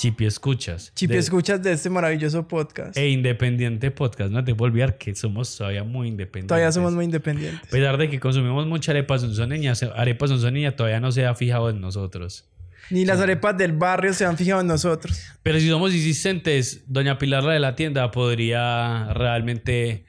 [0.00, 0.94] Chipi Escuchas.
[0.94, 2.96] Chipi de- escuchas de este maravilloso podcast.
[2.96, 4.30] E Independiente Podcast.
[4.32, 6.48] No te puedo olvidar que somos todavía muy independientes.
[6.48, 7.60] Todavía somos muy independientes.
[7.68, 11.68] A pesar de que consumimos mucha arepa sonzoneña, arepa sonzoneña todavía no se ha fijado
[11.68, 12.48] en nosotros.
[12.88, 15.22] Ni las arepas del barrio se han fijado en nosotros.
[15.42, 20.06] Pero si somos insistentes, doña Pilar la de la tienda podría realmente,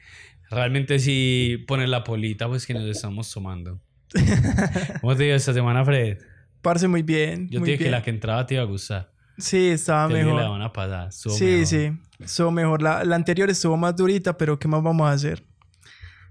[0.50, 3.78] realmente sí poner la polita pues que nos estamos tomando.
[5.02, 6.16] ¿Cómo te digo esta semana, Fred?
[6.62, 7.50] Parce, muy bien.
[7.50, 9.11] Yo muy te dije que la que entraba te iba a gustar.
[9.42, 10.70] Sí, estaba la mejor.
[11.10, 11.66] Sí, mejor.
[11.66, 11.92] sí.
[12.20, 12.80] Estuvo mejor.
[12.82, 15.44] La, la anterior estuvo más durita, pero ¿qué más vamos a hacer?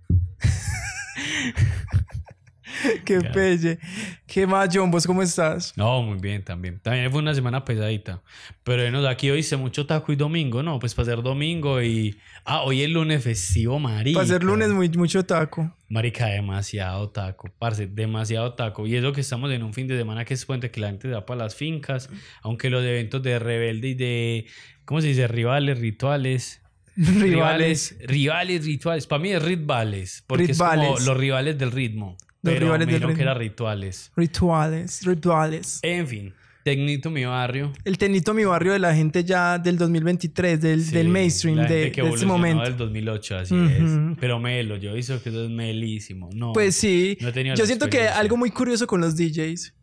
[3.06, 3.32] Qué Ya.
[3.32, 3.80] pelle.
[4.28, 4.90] ¿Qué más, John?
[4.92, 5.74] ¿Vos cómo estás?
[5.78, 6.80] No, muy bien también.
[6.80, 8.22] También fue una semana pesadita.
[8.64, 10.80] Pero bueno, aquí hoy hice mucho taco y domingo, ¿no?
[10.80, 12.18] Pues para ser domingo y...
[12.46, 14.18] Ah, hoy es lunes festivo, marica.
[14.18, 15.76] Para ser lunes, muy, mucho taco.
[15.90, 17.50] Marica, demasiado taco.
[17.60, 18.88] Parce, demasiado taco.
[18.88, 21.10] Y eso que estamos en un fin de semana que es puente que la gente
[21.10, 22.10] va para las fincas.
[22.42, 24.46] Aunque los eventos de rebelde y de...
[24.86, 25.28] ¿Cómo se dice?
[25.28, 26.62] Rivales, rituales.
[26.96, 27.98] Rivales.
[28.06, 29.08] Rivales, rituales.
[29.08, 30.24] Para mí es rituales.
[30.28, 31.06] Porque es como Rituales.
[31.06, 32.18] los rivales del ritmo.
[32.44, 34.12] Los pero rivales del que era rituales.
[34.16, 35.80] Rituales, rituales.
[35.84, 36.34] En fin.
[36.64, 37.74] Tecnito mi barrio.
[37.86, 41.64] El tenito mi barrio de la gente ya del 2023, del, Sí, del mainstream, la
[41.64, 42.64] de, gente que de este evolucionó momento.
[42.64, 43.66] del 2008, así Ujú.
[44.12, 44.18] es.
[44.20, 46.30] Pero melo, yo hizo que eso es melísimo.
[46.34, 46.54] No.
[46.54, 47.18] Pues sí.
[47.20, 49.74] No Yo siento que algo muy curioso con los DJs.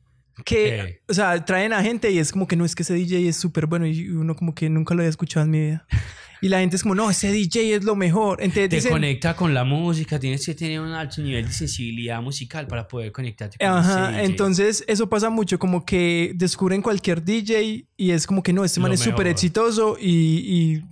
[0.44, 1.00] Que, ¿Qué?
[1.08, 3.34] o sea, traen a gente y es como que no es que ese DJ es
[3.36, 5.86] súper bueno y uno como que nunca lo había escuchado en mi vida.
[6.40, 8.40] Y la gente es como, no, ese DJ es lo mejor.
[8.42, 12.20] Entonces te dicen, conecta con la música, tienes que tener un alto nivel de sensibilidad
[12.22, 14.24] musical para poder conectarte con Ajá, ese DJ.
[14.24, 18.80] entonces eso pasa mucho, como que descubren cualquier DJ y es como que no, este
[18.80, 20.82] man Lo es súper exitoso y,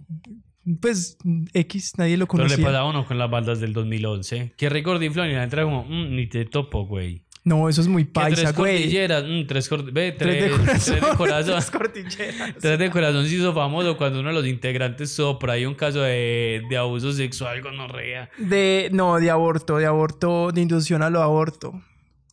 [0.64, 1.16] y, pues
[1.52, 4.54] X, nadie lo Pero le pasa a uno con las bandas del 2011.
[4.56, 7.22] Que Record Flon y la entra como, "Mm, ni te topo, güey.
[7.46, 8.76] No, eso es muy paisa, tres güey.
[8.82, 10.74] cordilleras, mm, tres, cor- ve, Tres tres, de corazón.
[10.76, 11.54] tres de corazón.
[11.54, 12.54] Tres cordilleras.
[12.60, 16.00] Tres de corazón se hizo famoso cuando uno de los integrantes por ahí un caso
[16.00, 18.28] de, de abuso sexual con orrea.
[18.36, 21.80] De, no, de aborto, de aborto, de inducción a lo aborto.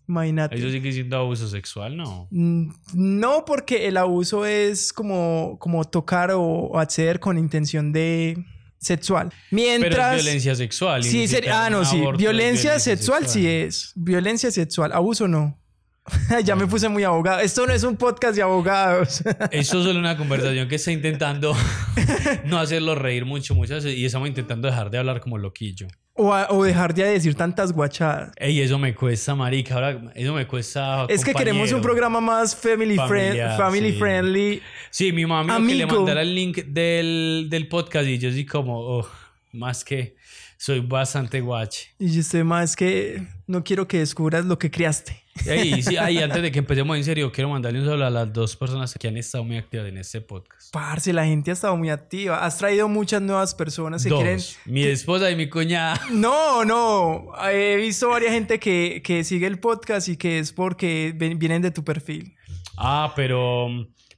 [0.08, 0.58] Imagínate.
[0.58, 2.28] Eso sigue siendo abuso sexual, ¿no?
[2.32, 8.44] Mm, No, porque el abuso es como, como tocar o, o acceder con intención de
[8.84, 9.34] sexual.
[9.52, 9.96] Mientras.
[9.96, 11.04] Pero es violencia sexual.
[11.04, 12.02] Sí, ah, no, sí.
[12.18, 13.92] Violencia, sexual, sí es.
[13.96, 14.92] Violencia sexual.
[14.92, 15.60] Abuso no.
[16.44, 17.40] ya me puse muy abogado.
[17.40, 19.24] Esto no es un podcast de abogados.
[19.52, 21.56] Eso es solo una conversación que está intentando
[22.46, 25.88] no hacerlo reír mucho, muchas veces, y estamos intentando dejar de hablar como loquillo.
[26.16, 28.32] O, a- o dejar de decir tantas guachadas.
[28.38, 29.76] Ey, eso me cuesta, marica.
[29.76, 31.06] Ahora, eso me cuesta.
[31.10, 33.08] Es que queremos un programa más family, friend,
[33.38, 33.98] Familiar, family sí.
[34.00, 34.62] friendly.
[34.92, 38.80] Sí, mi mamá que le mandara el link del, del podcast y yo sí como,
[38.80, 39.08] oh,
[39.54, 40.16] más que
[40.58, 41.90] soy bastante guache.
[42.00, 45.22] Y yo sé más que no quiero que descubras lo que creaste.
[45.46, 48.32] Ey, sí, ay, antes de que empecemos en serio, quiero mandarle un saludo a las
[48.32, 50.72] dos personas que han estado muy activas en este podcast.
[50.72, 52.46] Parce, la gente ha estado muy activa.
[52.46, 54.40] Has traído muchas nuevas personas que Dos, quieren.
[54.66, 56.00] mi esposa y mi cuñada.
[56.12, 57.32] No, no.
[57.52, 61.62] He visto varias gente que, que sigue el podcast y que es porque ven- vienen
[61.64, 62.36] de tu perfil.
[62.78, 63.68] Ah, pero,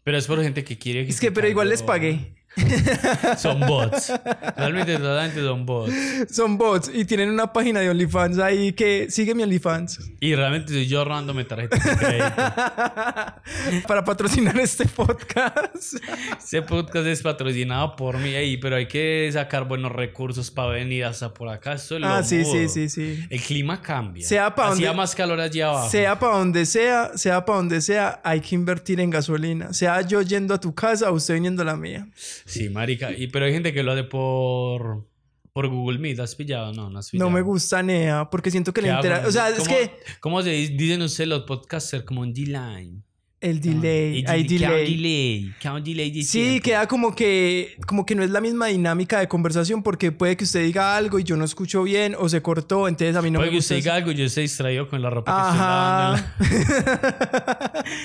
[0.04, 1.02] pero es por gente que quiere.
[1.08, 2.36] Es que, pero igual les pagué.
[3.38, 4.12] Son bots.
[4.56, 5.94] Realmente, totalmente son bots.
[6.32, 10.72] Son bots y tienen una página de OnlyFans ahí que sigue mi OnlyFans Y realmente
[10.74, 12.26] soy yo robándome tarjetas de crédito.
[13.88, 15.96] para patrocinar este podcast.
[16.38, 21.06] Este podcast es patrocinado por mí, ey, pero hay que sacar buenos recursos para venir
[21.06, 21.74] hasta por acá.
[21.74, 22.70] Esto es lo Ah, sí, sí, mudo.
[22.70, 23.26] sí, sí.
[23.30, 24.26] El clima cambia.
[24.28, 25.90] Sea pa' Hacía donde- más calor allá abajo.
[25.90, 29.74] Sea para donde sea, sea para donde sea, hay que invertir en gasolina.
[29.74, 32.08] Sea yo yendo a tu casa o usted viniendo a la mía.
[32.46, 33.12] Sí, marica.
[33.12, 35.08] Y, pero hay gente que lo hace por,
[35.52, 36.20] por Google Meet.
[36.20, 36.72] ¿Has pillado?
[36.74, 37.30] No, no has No pillado.
[37.32, 39.06] me gusta Nea porque siento que ¿Qué la hago?
[39.08, 39.28] intera...
[39.28, 42.04] O sea, es ¿Cómo- que ¿Cómo se dice- dicen ustedes los podcasters?
[42.04, 43.02] Como un D-line.
[43.46, 44.96] El delay, El hay un delay.
[44.96, 45.54] delay.
[45.74, 46.64] un delay de Sí, tiempo.
[46.64, 50.44] queda como que, como que no es la misma dinámica de conversación porque puede que
[50.46, 53.40] usted diga algo y yo no escucho bien o se cortó, entonces a mí no
[53.40, 53.76] Puede me que gusta.
[53.76, 53.98] usted diga eso.
[53.98, 56.24] algo y yo esté distraído con la ropa que estoy lavando.
[56.24, 57.84] Ajá.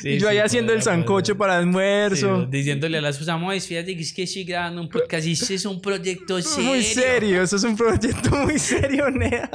[0.00, 0.96] Sí, y yo ahí sí, haciendo el puede, puede.
[0.98, 2.42] sancocho para almuerzo.
[2.42, 5.32] Sí, diciéndole a la esposa, "Mois, fíjate que es que estoy grabando un podcast y
[5.32, 6.68] este es un proyecto serio.
[6.70, 9.48] Muy serio, eso es un proyecto muy serio, Nea.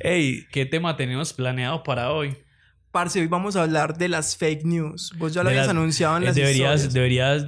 [0.00, 2.36] Ey, ¿qué tema tenemos planeado para hoy?
[2.94, 5.12] Parce, hoy vamos a hablar de las fake news.
[5.18, 6.94] Vos ya lo habías las- anunciado en eh, las deberías, historias.
[6.94, 7.46] deberías,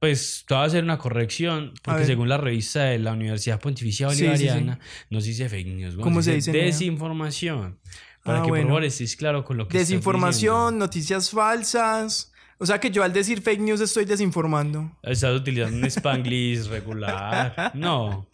[0.00, 4.08] pues, te voy a hacer una corrección, porque según la revista de la Universidad Pontificia
[4.08, 4.26] Sí, sí, sí.
[4.28, 4.78] Bolivariana,
[5.10, 6.52] no se dice fake news, ¿Cómo se dice?
[6.52, 7.78] Desinformación.
[8.24, 8.62] Para Ah, que bueno.
[8.64, 12.32] por favor estés claro con lo que Desinformación, noticias falsas.
[12.56, 14.90] O sea que yo al decir fake news estoy desinformando.
[15.02, 17.72] Estás utilizando un spanglish regular.
[17.74, 18.26] No.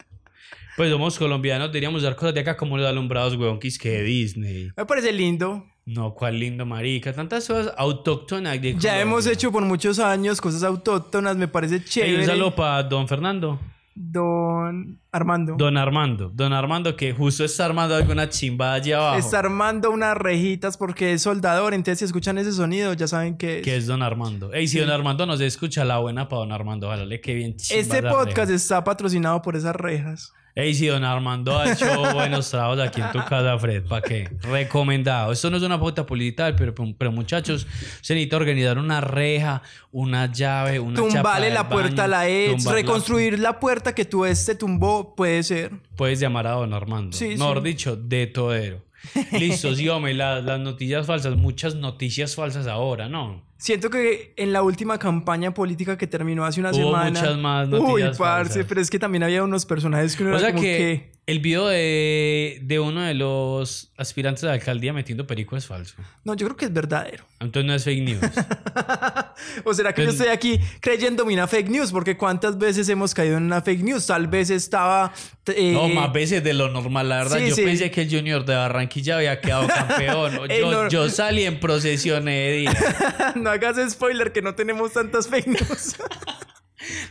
[0.77, 3.89] Pues somos colombianos, deberíamos dar cosas de acá como los alumbrados, weón, que es que
[3.89, 4.69] de Disney.
[4.77, 5.65] Me parece lindo.
[5.85, 7.13] No, cuál lindo, marica.
[7.13, 12.19] Tantas cosas autóctonas de Ya hemos hecho por muchos años cosas autóctonas, me parece chévere.
[12.21, 13.59] un saludo para don Fernando.
[13.97, 15.55] Don Armando.
[15.57, 16.29] Don Armando.
[16.33, 19.19] Don Armando que justo está armando alguna chimba allá abajo.
[19.19, 23.59] Está armando unas rejitas porque es soldador, entonces si escuchan ese sonido ya saben que
[23.59, 23.63] es.
[23.63, 24.51] Que es Don Armando.
[24.51, 26.87] Ey, si Don Armando nos escucha, la buena para Don Armando.
[26.87, 28.53] Ojalá le quede bien chimba Este podcast reja.
[28.55, 30.33] está patrocinado por esas rejas.
[30.57, 34.29] Ey, si Don Armando ha hecho buenos trabajos aquí en tu casa, Fred, ¿para qué?
[34.41, 35.33] Recomendado.
[35.33, 37.67] Esto no es una pauta publicitaria, pero, pero muchachos,
[38.01, 39.61] se necesita organizar una reja,
[39.91, 44.25] una llave, una del la puerta a la ex, la- reconstruir la puerta que tu
[44.25, 45.71] ex te tumbó, puede ser.
[45.97, 47.17] Puedes llamar a Don Armando.
[47.17, 47.63] Sí, Mejor sí.
[47.65, 48.85] dicho, de todero.
[49.31, 53.43] Listo, sí, hombre, la- las noticias falsas, muchas noticias falsas ahora, ¿no?
[53.57, 57.09] Siento que en la última campaña política que terminó hace una Hubo semana.
[57.19, 58.65] muchas más Uy, noticias parce, falsas.
[58.67, 61.14] pero es que también había unos personajes que uno O era sea como que, que.
[61.27, 65.95] El video de, de uno de los aspirantes a la alcaldía metiendo perico es falso.
[66.23, 67.25] No, yo creo que es verdadero.
[67.39, 68.21] Entonces no es fake news.
[69.63, 73.13] o será que yo Pues- estoy aquí creyéndome una fake news, porque cuántas veces hemos
[73.13, 74.05] caído en una fake news.
[74.05, 75.11] Tal vez estaba.
[75.47, 77.37] eh, No, más veces de lo normal, la verdad.
[77.39, 77.63] sí, yo sí.
[77.63, 80.41] pensé que el Junior de Barranquilla había quedado campeón.
[80.49, 80.89] Ey, yo, no.
[80.89, 83.33] yo salí en procesión de día.
[83.35, 85.95] no hagas spoiler que no tenemos tantas fake news.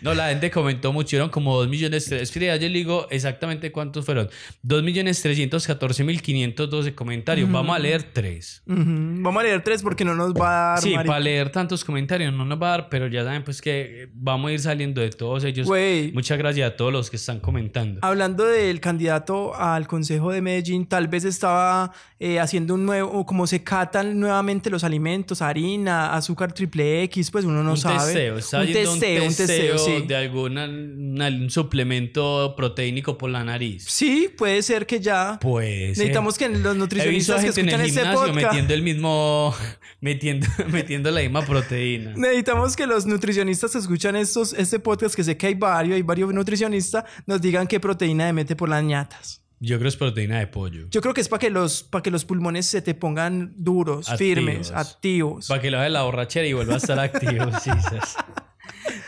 [0.03, 2.09] No, la gente comentó mucho, eran como 2 millones.
[2.09, 4.29] ya yo le digo exactamente cuántos fueron.
[4.63, 7.51] 2 millones 314 mil 512 comentarios.
[7.51, 8.63] Vamos a leer tres.
[8.67, 10.83] Ujú, Vamos a leer tres porque no nos va a dar.
[10.83, 14.09] Sí, para leer tantos comentarios no nos va a dar, pero ya saben pues que
[14.15, 15.69] vamos a ir saliendo de todos ellos.
[16.13, 18.01] Muchas gracias a todos los que están comentando.
[18.03, 23.47] Hablando del candidato al Consejo de Medellín, tal vez estaba eh, haciendo un nuevo, como
[23.47, 28.13] se catan nuevamente los alimentos, harina, azúcar triple X, pues uno no un sabe.
[28.13, 30.05] testeo, un testeo, un testeo, sí.
[30.07, 33.85] de alguna una- un suplemento proteínico por la nariz.
[33.89, 35.39] Sí, puede ser que ya.
[35.41, 38.47] Pues Necesitamos que los nutricionistas que gente en escuchan el este gimnasio podcast.
[38.53, 39.55] metiendo el mismo
[40.01, 42.13] metiendo metiendo la misma proteína.
[42.17, 46.03] Necesitamos que los nutricionistas que escuchan estos, este podcast, que sé que hay varios, hay
[46.03, 49.41] varios nutricionistas, nos digan qué proteína de mete por las ñatas.
[49.61, 50.89] Yo creo que es proteína de pollo.
[50.91, 54.11] Yo creo que es para que los, para que los pulmones se te pongan duros,
[54.11, 54.19] Activos.
[54.37, 55.47] firmes, activos.
[55.49, 57.47] Para que lo haga la borrachera y vuelva a estar activo.
[57.63, 58.17] sí, esas-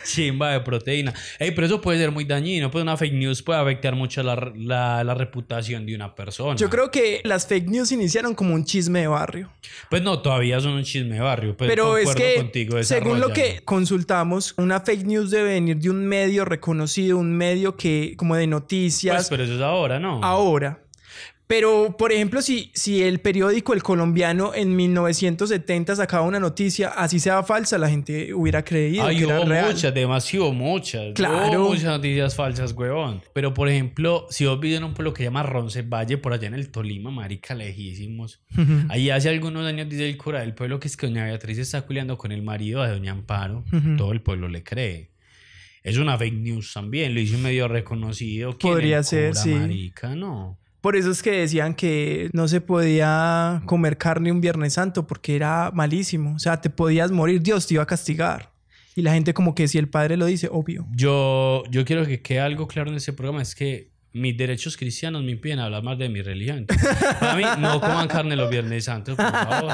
[0.05, 1.13] Chimba de proteína.
[1.39, 2.71] Ey, pero eso puede ser muy dañino.
[2.71, 6.57] Pues una fake news puede afectar mucho la, la, la reputación de una persona.
[6.57, 9.51] Yo creo que las fake news iniciaron como un chisme de barrio.
[9.91, 11.57] Pues no, todavía son un chisme de barrio.
[11.57, 15.91] Pero, Pero es que, contigo, según lo que consultamos, una fake news debe venir de
[15.91, 20.21] un medio reconocido, un medio que, como de noticias, Pues, pero eso es ahora, ¿no?
[20.23, 20.81] ahora.
[21.47, 27.21] Pero, por ejemplo, si, si el periódico El Colombiano en 1970 sacaba una noticia, así
[27.21, 29.73] sea falsa, la gente hubiera creído Ay, que era hubo real.
[29.73, 31.15] muchas, demasiado muchas.
[31.15, 31.61] Claro.
[31.61, 33.23] Hubo muchas noticias falsas, huevón.
[33.33, 36.49] Pero, por ejemplo, si vos vives en un pueblo que se llama Roncesvalles, por allá
[36.49, 38.41] en el Tolima, marica, lejísimos.
[38.89, 41.83] Ahí hace algunos años dice el cura del pueblo que es que doña Beatriz está
[41.83, 43.65] culiando con el marido de doña Amparo.
[43.97, 45.11] Todo el pueblo le cree.
[45.85, 47.15] Es una fake news también.
[47.15, 48.59] Lo hizo medio reconocido.
[48.59, 49.51] Podría ser, cura, sí.
[49.51, 50.59] marica, no.
[50.87, 55.35] Por eso es que decían que no se podía comer carne un Viernes Santo porque
[55.35, 56.37] era malísimo.
[56.37, 58.53] O sea, te podías morir, Dios te iba a castigar.
[58.95, 60.87] Y la gente como que si el padre lo dice, obvio.
[60.93, 63.43] Yo, yo quiero que quede algo claro en este programa.
[63.43, 66.67] Es que mis derechos cristianos me impiden hablar más de mi religión.
[67.19, 69.73] Para mí, no coman carne los Viernes Santos, por favor.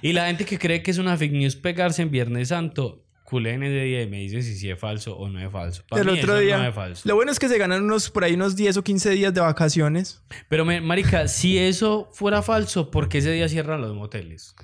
[0.00, 3.62] Y la gente que cree que es una fake news pegarse en Viernes Santo, culen
[3.62, 5.82] ese día y me dicen si sí es falso o no es falso.
[5.88, 6.58] Para el mí otro eso día.
[6.58, 7.02] no es falso.
[7.08, 9.40] Lo bueno es que se ganan unos por ahí unos 10 o 15 días de
[9.40, 10.22] vacaciones.
[10.48, 14.54] Pero, me- marica, si eso fuera falso, ¿por qué ese día cierran los moteles?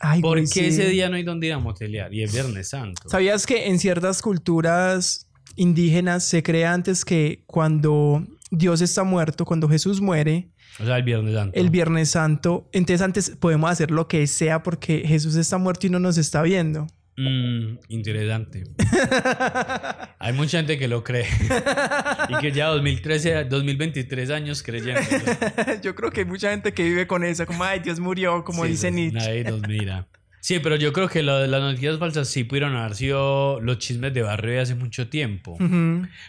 [0.00, 2.12] Ay, ¿Por qué ese día no hay donde ir a motelear?
[2.12, 3.08] Y es Viernes Santo.
[3.08, 9.68] ¿Sabías que en ciertas culturas indígenas se cree antes que cuando Dios está muerto, cuando
[9.68, 11.58] Jesús muere, O sea, el Viernes Santo.
[11.60, 15.90] el Viernes Santo, entonces antes podemos hacer lo que sea porque Jesús está muerto y
[15.90, 16.88] no nos está viendo?
[17.16, 18.64] Mm, interesante.
[20.18, 21.26] Hay mucha gente que lo cree.
[22.28, 25.00] y que ya 2013, 2023 años creyendo.
[25.82, 28.64] Yo creo que hay mucha gente que vive con eso, como, ay, Dios murió, como
[28.64, 29.18] dice Nietzsche.
[29.18, 30.06] Nadie nos mira.
[30.42, 34.22] Sí, pero yo creo que las noticias falsas sí pudieron haber sido los chismes de
[34.22, 35.56] barrio de hace mucho tiempo.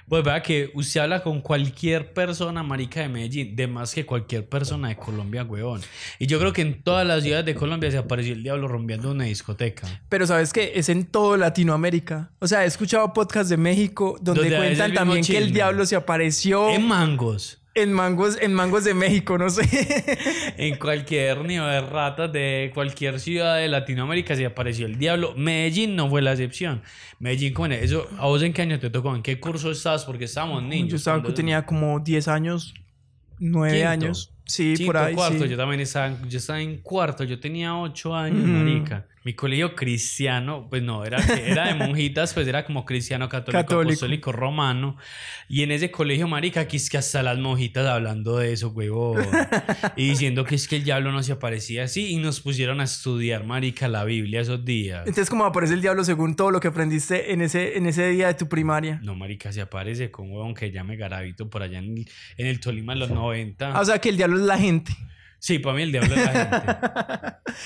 [0.08, 4.48] Pues vea que usted habla con cualquier persona marica de Medellín, de más que cualquier
[4.48, 5.82] persona de Colombia, huevón.
[6.20, 9.10] Y yo creo que en todas las ciudades de Colombia se apareció el diablo rompiendo
[9.10, 9.88] una discoteca.
[10.10, 12.29] Pero sabes que es en todo Latinoamérica.
[12.38, 16.70] O sea, he escuchado podcasts de México donde cuentan también que el diablo se apareció
[16.70, 17.62] En mangos.
[17.75, 19.63] En mangos, en mangos de México, no sé.
[20.58, 25.34] En cualquier nido de ratas de cualquier ciudad de Latinoamérica se apareció el diablo.
[25.36, 26.84] Medellín no fue la excepción.
[27.20, 29.15] Medellín, con eso, ¿a vos en qué año te tocó?
[29.15, 30.06] ¿En qué curso estabas?
[30.06, 30.89] Porque estábamos niños.
[30.92, 32.74] Yo estaba, cuando- tenía como 10 años,
[33.39, 33.89] 9 Quinto.
[33.89, 34.34] años.
[34.46, 35.15] Sí, Quinto, por ahí.
[35.15, 35.50] cuarto, sí.
[35.50, 38.48] yo también estaba, yo estaba en cuarto, yo tenía ocho años, Ujú.
[38.51, 39.08] marica.
[39.25, 43.62] Mi colegio cristiano, pues no, era, que- era de monjitas, pues era como cristiano católico,
[43.62, 43.89] Católico.
[43.92, 44.98] apostólico romano.
[45.48, 49.25] Y en ese colegio, marica, aquí es que hasta las monjitas hablando de eso, huevón.
[49.96, 52.12] y diciendo que es que el diablo no se aparecía así.
[52.12, 55.00] Y nos pusieron a estudiar, marica, la Biblia esos días.
[55.08, 58.27] Entonces, ¿cómo aparece el diablo según todo lo que aprendiste en ese, en ese día
[58.27, 59.00] de tu primaria?
[59.03, 62.06] No, marica, se aparece con huevón que llame Garavito por allá en,
[62.38, 63.72] en el Tolima en los 90.
[63.74, 64.92] Ah, o sea, que el diablo es la gente.
[65.43, 66.57] Sí, para mí el diablo es la gente.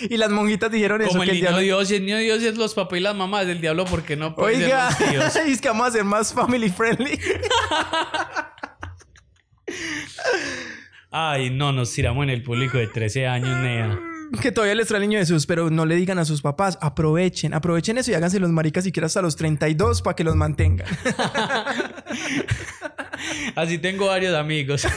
[0.15, 1.63] y las monjitas dijeron eso, Como el que el niño diablo...
[1.63, 4.65] Dios, el niño Dios es los papás y las mamás del diablo porque no puede
[4.65, 5.35] Oiga, ser los tíos.
[5.47, 7.19] es que vamos a ser más family friendly.
[11.11, 13.99] Ay, no, nos tiramos en el público de 13 años, Nea.
[14.41, 17.53] que todavía les trae el niño Jesús, pero no le digan a sus papás, aprovechen,
[17.53, 20.87] aprovechen eso y háganse los maricas siquiera hasta los 32 para que los mantengan.
[23.55, 24.87] Así tengo varios amigos.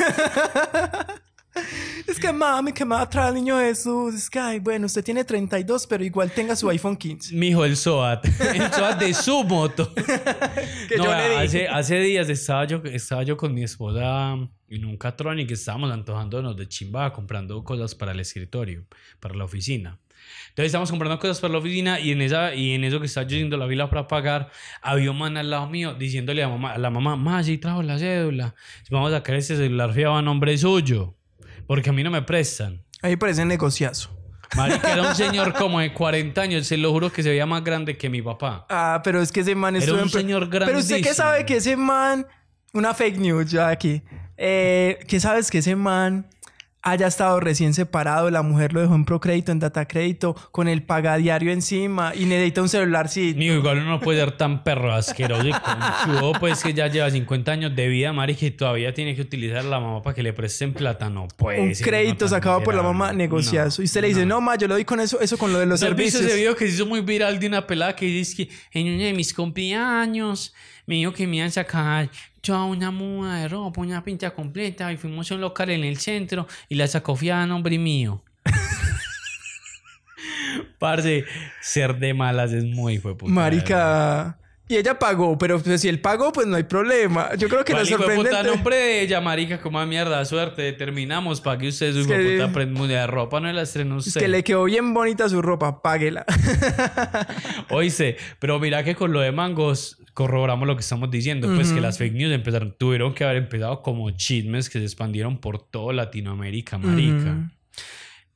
[2.06, 4.14] Es que mami, que me va a traer el niño Jesús.
[4.14, 7.34] Es que, ay, bueno, usted tiene 32, pero igual tenga su iPhone 15.
[7.34, 8.24] Mijo, el SOAT.
[8.54, 9.92] El SOAT de su moto.
[10.88, 11.36] Que No, yo le dije.
[11.38, 14.32] hace, hace días estaba yo, estaba yo con mi esposa
[14.68, 18.86] en un catrón y que estábamos antojándonos de chimba comprando cosas para el escritorio,
[19.20, 19.98] para la oficina.
[20.50, 23.26] Entonces estábamos comprando cosas para la oficina y en, esa, y en eso que estaba
[23.26, 24.50] yo yendo la vila para pagar,
[24.82, 27.82] había un man al lado mío diciéndole a, mamá, a la mamá, mamá, sí trajo
[27.82, 28.54] la cédula.
[28.90, 31.16] Vamos a sacar ese celular fiado a nombre suyo,
[31.70, 32.82] porque a mí no me prestan.
[33.00, 34.10] A mí me parece negociazo.
[34.56, 37.62] Marica, era un señor como de 40 años, se lo juro que se veía más
[37.62, 38.66] grande que mi papá.
[38.68, 41.14] Ah, pero es que ese man Era estuvo un en señor Pero usted qué grandísimo.
[41.14, 42.26] sabe que ese man,
[42.72, 44.02] una fake news ya aquí,
[44.36, 46.28] eh, ¿qué sabes que ese man
[46.82, 50.82] haya estado recién separado, la mujer lo dejó en Procrédito, en Data Crédito, con el
[50.82, 53.34] pagadiario encima y necesita un celular sí.
[53.37, 57.10] Mío, igual uno no puede ser tan perro asqueroso y conchudo, pues que ya lleva
[57.10, 60.22] 50 años de vida, marica, y todavía tiene que utilizar a la mamá para que
[60.22, 61.10] le presten plata.
[61.10, 63.80] No puede un ser, crédito sacado por la mamá, negociazo.
[63.80, 65.58] No, y usted le dice, no, ma, yo lo doy con eso, eso con lo
[65.58, 66.22] de los ¿No servicios.
[66.22, 69.04] ese video que se hizo muy viral de una pelada que dice que en uno
[69.04, 70.54] de mis cumpleaños
[70.87, 72.10] me dijo que me iban a sacar
[72.40, 75.99] toda una muda de ropa, una pinta completa y fuimos a un local en el
[75.99, 78.23] centro y la sacó fiada a nombre mío.
[80.78, 81.25] Parce,
[81.61, 83.30] ser de malas es muy fue puta.
[83.32, 84.37] Marica.
[84.68, 87.35] Y ella pagó, pero pues, si él pagó, pues no hay problema.
[87.37, 89.61] Yo creo que lo ¿Cuál hijo de puta nombre de ella, marica?
[89.61, 90.73] Como a mierda, suerte.
[90.75, 91.40] Terminamos.
[91.40, 93.40] Pague usted su Es que- puta prenda de ropa.
[93.40, 94.20] No la estrenó Es usted.
[94.20, 96.25] que le quedó bien bonita su ropa, páguela.
[97.70, 101.52] Oíste, pero mira que con lo de mangos corroboramos lo que estamos diciendo.
[101.55, 105.38] Pues que las fake news empezaron, tuvieron que haber empezado como chismes que se expandieron
[105.38, 107.31] por toda Latinoamérica, marica.
[107.33, 107.50] Ujú.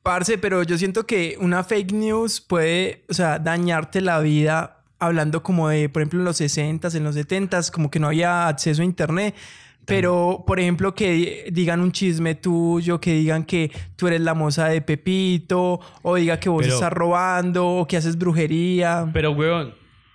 [0.02, 5.42] Parce, pero yo siento que una fake news puede, o sea, dañarte la vida hablando
[5.42, 8.82] como de, por ejemplo, en los 60s, en los 70s, como que no había acceso
[8.82, 9.34] a internet.
[9.86, 14.66] Pero, por ejemplo, que digan un chisme tuyo, que digan que tú eres la moza
[14.68, 19.06] de Pepito, o diga que vos Pero- estás robando, o que haces brujería.
[19.12, 19.74] Pero, weón,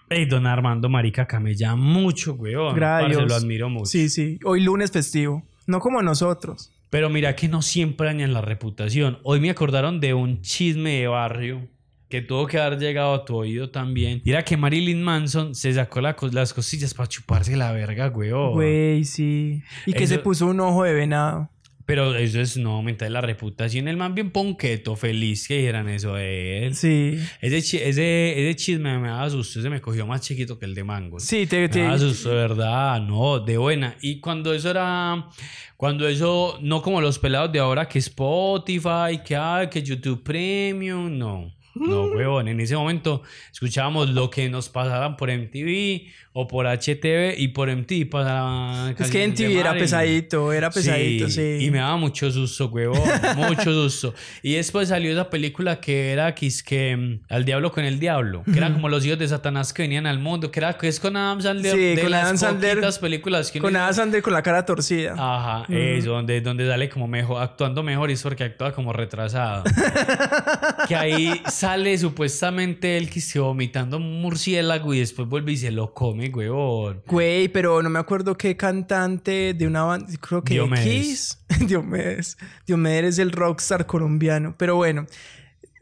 [0.10, 2.76] ey, don Armando Marica camella mucho, weón.
[2.76, 3.18] Gracias.
[3.18, 3.86] Parce, lo admiro mucho.
[3.86, 4.40] Sí, sí.
[4.44, 5.44] Hoy lunes festivo.
[5.68, 6.72] No como nosotros.
[6.90, 9.20] Pero mira que no siempre dañan la reputación.
[9.24, 11.68] Hoy me acordaron de un chisme de barrio
[12.10, 14.22] que tuvo que haber llegado a tu oído también.
[14.26, 18.54] Y era que Marilyn Manson se sacó la las costillas para chuparse la verga, weón.
[18.54, 19.62] Güey, sí.
[19.86, 21.52] Y que se puso un ojo de venado.
[21.90, 23.88] Pero eso es no aumentar la reputación.
[23.88, 26.76] El man bien ponqueto, feliz que dijeran eso de él.
[26.76, 27.18] Sí.
[27.42, 29.60] Ese, ese, ese chisme me daba susto.
[29.60, 31.20] Se me cogió más chiquito que el de Mango.
[31.20, 33.02] Sí, te, Me te- daba susto, de verdad.
[33.02, 33.96] No, de buena.
[34.02, 35.30] Y cuando eso era...
[35.78, 36.60] Cuando eso...
[36.62, 41.18] No como los pelados de ahora que Spotify, que, hay, que YouTube Premium.
[41.18, 41.52] No.
[41.80, 42.48] No, huevón.
[42.48, 47.76] En ese momento escuchábamos lo que nos pasaban por MTV o por HTV y por
[47.76, 48.90] MTV pasaban...
[48.90, 51.58] Es que canciones en de TV era pesadito, era pesadito, sí.
[51.62, 53.02] Y me daba mucho susto, huevón.
[53.36, 54.14] mucho susto.
[54.44, 58.00] Y después salió esa película que era que es que mm, Al Diablo con el
[58.00, 58.44] Diablo.
[58.44, 60.52] Que eran como los hijos de Satanás que venían al mundo.
[60.52, 61.74] Que era que es con Adam Sandler.
[61.74, 62.80] Sí, de con las Adam Sandler.
[63.02, 65.16] películas que Con Adam Sandler con la cara torcida.
[65.18, 69.64] Ajá, eso, donde, donde sale como mejor, actuando mejor y es porque actúa como retrasado.
[70.88, 75.72] que ahí sale supuestamente él que se vomitando un murciélago y después vuelve y se
[75.72, 77.04] lo come, huevón.
[77.08, 80.86] Güey, pero no me acuerdo qué cantante de una banda, creo que Diomedes.
[80.86, 81.46] Kiss.
[81.68, 82.38] Diomedes.
[82.66, 84.56] Diomedes es el rockstar colombiano.
[84.58, 85.06] Pero bueno,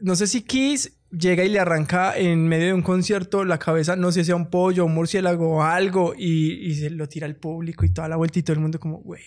[0.00, 3.96] no sé si Kiss llega y le arranca en medio de un concierto la cabeza,
[3.96, 7.26] no sé si a un pollo, un murciélago o algo, y, y se lo tira
[7.26, 9.22] al público y toda la vuelta y todo el mundo como, güey.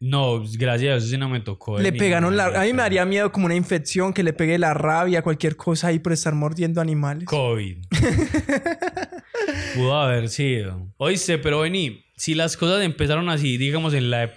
[0.00, 1.78] No, gracias a Dios eso sí no me tocó.
[1.80, 2.46] Le pegaron la...
[2.46, 5.88] A mí me haría miedo como una infección, que le pegue la rabia, cualquier cosa
[5.88, 7.24] ahí por estar mordiendo animales.
[7.26, 7.78] COVID.
[9.74, 10.88] Pudo haber sido.
[10.98, 14.30] Oíste, pero vení, si las cosas empezaron así, digamos en la...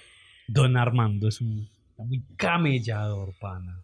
[0.47, 3.83] Don Armando es un Muy camellador, pana.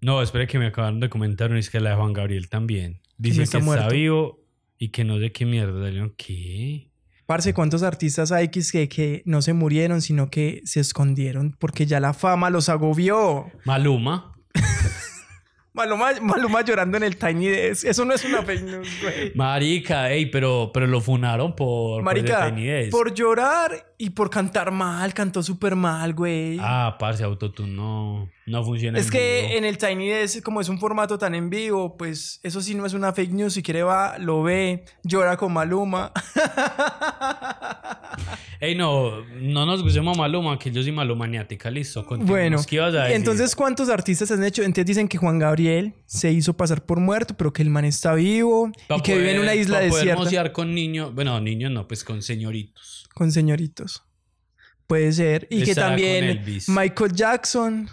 [0.00, 3.00] No, espere que me acabaron de comentar es que la de Juan Gabriel también.
[3.18, 4.40] Dice está que está vivo
[4.78, 5.84] y que no sé qué mierda.
[5.84, 6.89] Salieron, ¿Qué?
[7.30, 12.00] Parce, ¿cuántos artistas hay que, que, no se murieron, sino que se escondieron porque ya
[12.00, 13.52] la fama los agobió?
[13.64, 14.32] Maluma.
[15.72, 17.84] Maluma, Maluma llorando en el Tiny Desk.
[17.84, 19.32] Eso no es una fake news, güey.
[19.36, 22.90] Marica, ey, pero, pero lo funaron por, Marica, por el Tiny Desk.
[22.90, 26.56] por llorar y por cantar mal, cantó súper mal, güey.
[26.60, 28.98] Ah, parce, Autotune no, no funciona.
[28.98, 29.58] es en que vivo.
[29.58, 32.86] en el Tiny Desk, como es un formato tan en vivo, pues eso sí no
[32.86, 33.52] es una fake news.
[33.54, 36.12] Si quiere va, lo ve, llora con Maluma.
[38.62, 42.04] Ey, no, no nos gustemos Maluma, que yo soy malumaniática, listo.
[42.04, 42.30] continuemos.
[42.30, 43.16] Bueno, ¿qué ibas a decir?
[43.16, 44.62] entonces, ¿cuántos artistas han hecho?
[44.62, 48.12] Entonces dicen que Juan Gabriel se hizo pasar por muerto, pero que el man está
[48.14, 51.14] vivo Pa' y que vive en poder- una isla pa' poder desierta mocear con niños,
[51.14, 53.08] bueno, niños no, pues con señoritos.
[53.14, 53.89] con señoritos.
[54.90, 55.46] Puede ser.
[55.50, 56.42] Y que también.
[56.66, 57.88] Michael Jackson.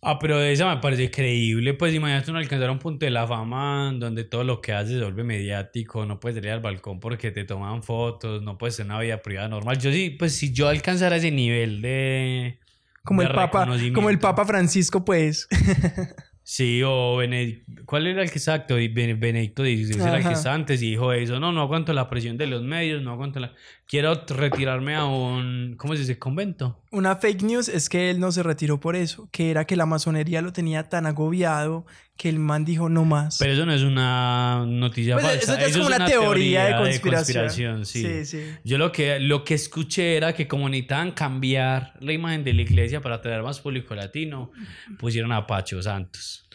[0.00, 1.74] Ah, pero esa me parece creíble.
[1.74, 5.02] Pues imagínate uno alcanzar un punto de la fama donde todo lo que haces se
[5.02, 6.06] vuelve mediático.
[6.06, 8.40] No puedes salir al balcón porque te toman fotos.
[8.40, 9.78] No puedes tener una vida privada normal.
[9.80, 12.60] Yo sí, pues si yo alcanzara ese nivel de.
[13.02, 14.20] Como de el Papa, como el.
[14.20, 15.48] Papa Francisco, pues.
[16.48, 17.82] Sí, o Benedicto.
[17.86, 18.76] ¿Cuál era el que exacto?
[18.76, 21.40] Ben- Benedicto XVI era el que estaba antes y dijo eso.
[21.40, 23.52] No, no aguanto la presión de los medios, no aguanto la.
[23.88, 25.74] Quiero retirarme a un.
[25.76, 26.20] ¿Cómo se dice?
[26.20, 26.80] Convento.
[26.92, 29.86] Una fake news es que él no se retiró por eso, que era que la
[29.86, 31.84] masonería lo tenía tan agobiado
[32.16, 33.38] que el man dijo no más.
[33.38, 35.52] Pero eso no es una noticia Pues falsa.
[35.54, 37.84] eso ya es como una teoría de conspiración.
[37.84, 38.02] sí.
[38.02, 38.40] Sí, sí.
[38.64, 42.62] Yo lo que, lo que escuché era que como necesitaban cambiar la imagen de la
[42.62, 44.52] iglesia para atraer más público latino,
[44.98, 46.48] pusieron a Pacho Santos.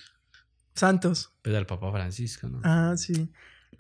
[0.74, 1.32] Santos.
[1.42, 2.62] Pues al Papa Francisco, ¿no?
[2.64, 3.30] Ah, sí.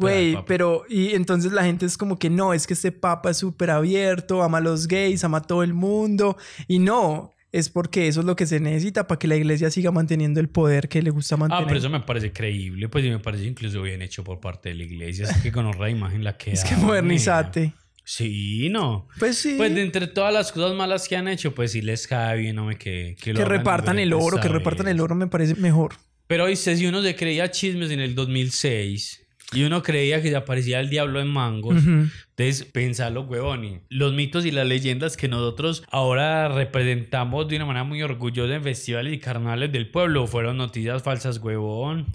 [0.02, 3.38] Güey, pero y entonces la gente es como que no, es que este papa es
[3.38, 6.38] súper abierto, ama a los gays, ama a todo el mundo.
[6.68, 9.92] Y no, es porque eso es lo que se necesita para que la iglesia siga
[9.92, 11.66] manteniendo el poder que le gusta Ah, mantener.
[11.68, 14.76] pero eso me parece creíble, pues y me parece incluso bien hecho por parte de
[14.76, 15.26] la iglesia.
[15.26, 17.74] Es que con otra imagen la que es que modernizate.
[18.04, 19.08] Sí, no.
[19.20, 19.54] Pues sí.
[19.58, 22.58] Pues de entre todas las cosas malas que han hecho, pues sí les cae bien,
[22.58, 25.94] hombre, que, que, que hagan repartan el oro, que repartan el oro me parece mejor.
[26.28, 29.22] Pero viste, si uno se creía chismes en el 2006
[29.54, 31.90] y uno creía que se aparecía el diablo en mangos, Ujú.
[32.30, 33.66] entonces pensalo, huevón.
[33.66, 38.56] y Los mitos y las leyendas que nosotros ahora representamos de una manera muy orgullosa
[38.56, 42.08] en festivales y carnavales del pueblo fueron noticias falsas, huevón.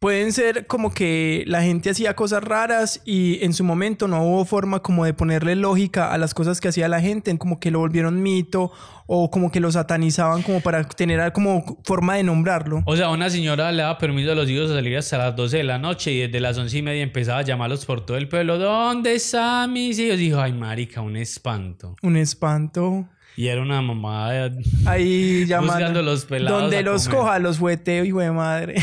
[0.00, 4.46] Pueden ser como que la gente hacía cosas raras y en su momento no hubo
[4.46, 7.80] forma como de ponerle lógica a las cosas que hacía la gente, como que lo
[7.80, 8.72] volvieron mito
[9.06, 12.82] o como que lo satanizaban como para tener como forma de nombrarlo.
[12.86, 15.58] O sea, una señora le daba permiso a los hijos a salir hasta las 12
[15.58, 18.26] de la noche y desde las 11 y media empezaba a llamarlos por todo el
[18.26, 18.56] pueblo.
[18.56, 20.16] ¿Dónde están mis hijos?
[20.16, 21.94] Dijo, ay, marica, un espanto.
[22.00, 23.06] Un espanto.
[23.40, 24.50] Y era una mamada
[24.84, 26.02] Ahí llamando.
[26.02, 26.60] los pelados.
[26.60, 27.20] Donde los comer.
[27.20, 28.74] coja, los jueteo, hijo de madre.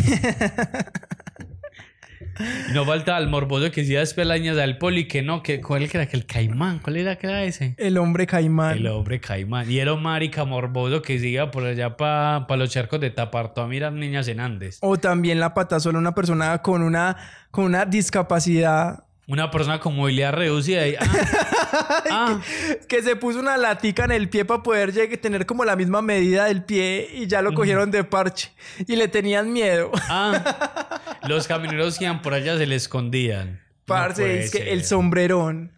[2.70, 6.08] Y no falta el morboso que decía espelañas al poli que no, que cuál era
[6.08, 7.76] que el caimán, ¿cuál era que era ese?
[7.78, 8.78] El hombre caimán.
[8.78, 9.70] El hombre caimán.
[9.70, 13.62] Y era un marica morboso que se iba por allá para los charcos de Taparto
[13.62, 14.80] a mirar niñas en Andes.
[14.82, 17.16] O también la pata sola, una persona con una,
[17.52, 20.96] con una discapacidad Una persona con movilidad reducida y...
[20.96, 21.04] Ah,
[22.12, 22.42] ah,
[22.88, 26.02] que se puso una latica en el pie para poder llegue- tener como la misma
[26.02, 28.52] medida del pie y ya lo cogieron de parche
[28.88, 29.92] y le tenían miedo.
[30.10, 31.02] ah.
[31.28, 33.60] Los camioneros que iban por allá se le escondían.
[33.86, 34.68] Parce, es que ser.
[34.70, 35.72] el sombrerón.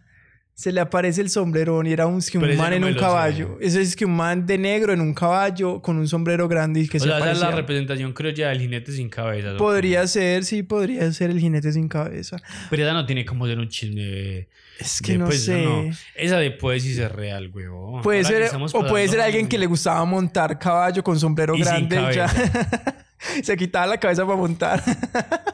[0.60, 2.92] Se le aparece el sombrerón y era un, que un Pero man no en un
[2.92, 3.56] lo caballo.
[3.62, 6.86] Eso es que un man de negro en un caballo con un sombrero grande y
[6.86, 7.62] que O se sea, esa es la aparecía.
[7.62, 9.56] representación creo ya del jinete sin cabeza.
[9.56, 12.36] Podría ser, sí, podría ser el jinete sin cabeza.
[12.68, 14.48] Pero esa no tiene como ser un chisme de...
[14.78, 15.64] Es que de, no pues, sé.
[15.64, 15.90] no.
[16.14, 18.02] Esa de puede sí ser real, huevón.
[18.02, 21.96] Puede ser, o puede ser alguien que le gustaba montar caballo con sombrero Y grande
[21.96, 22.28] y ya.
[23.42, 24.82] se quitaba la cabeza para montar.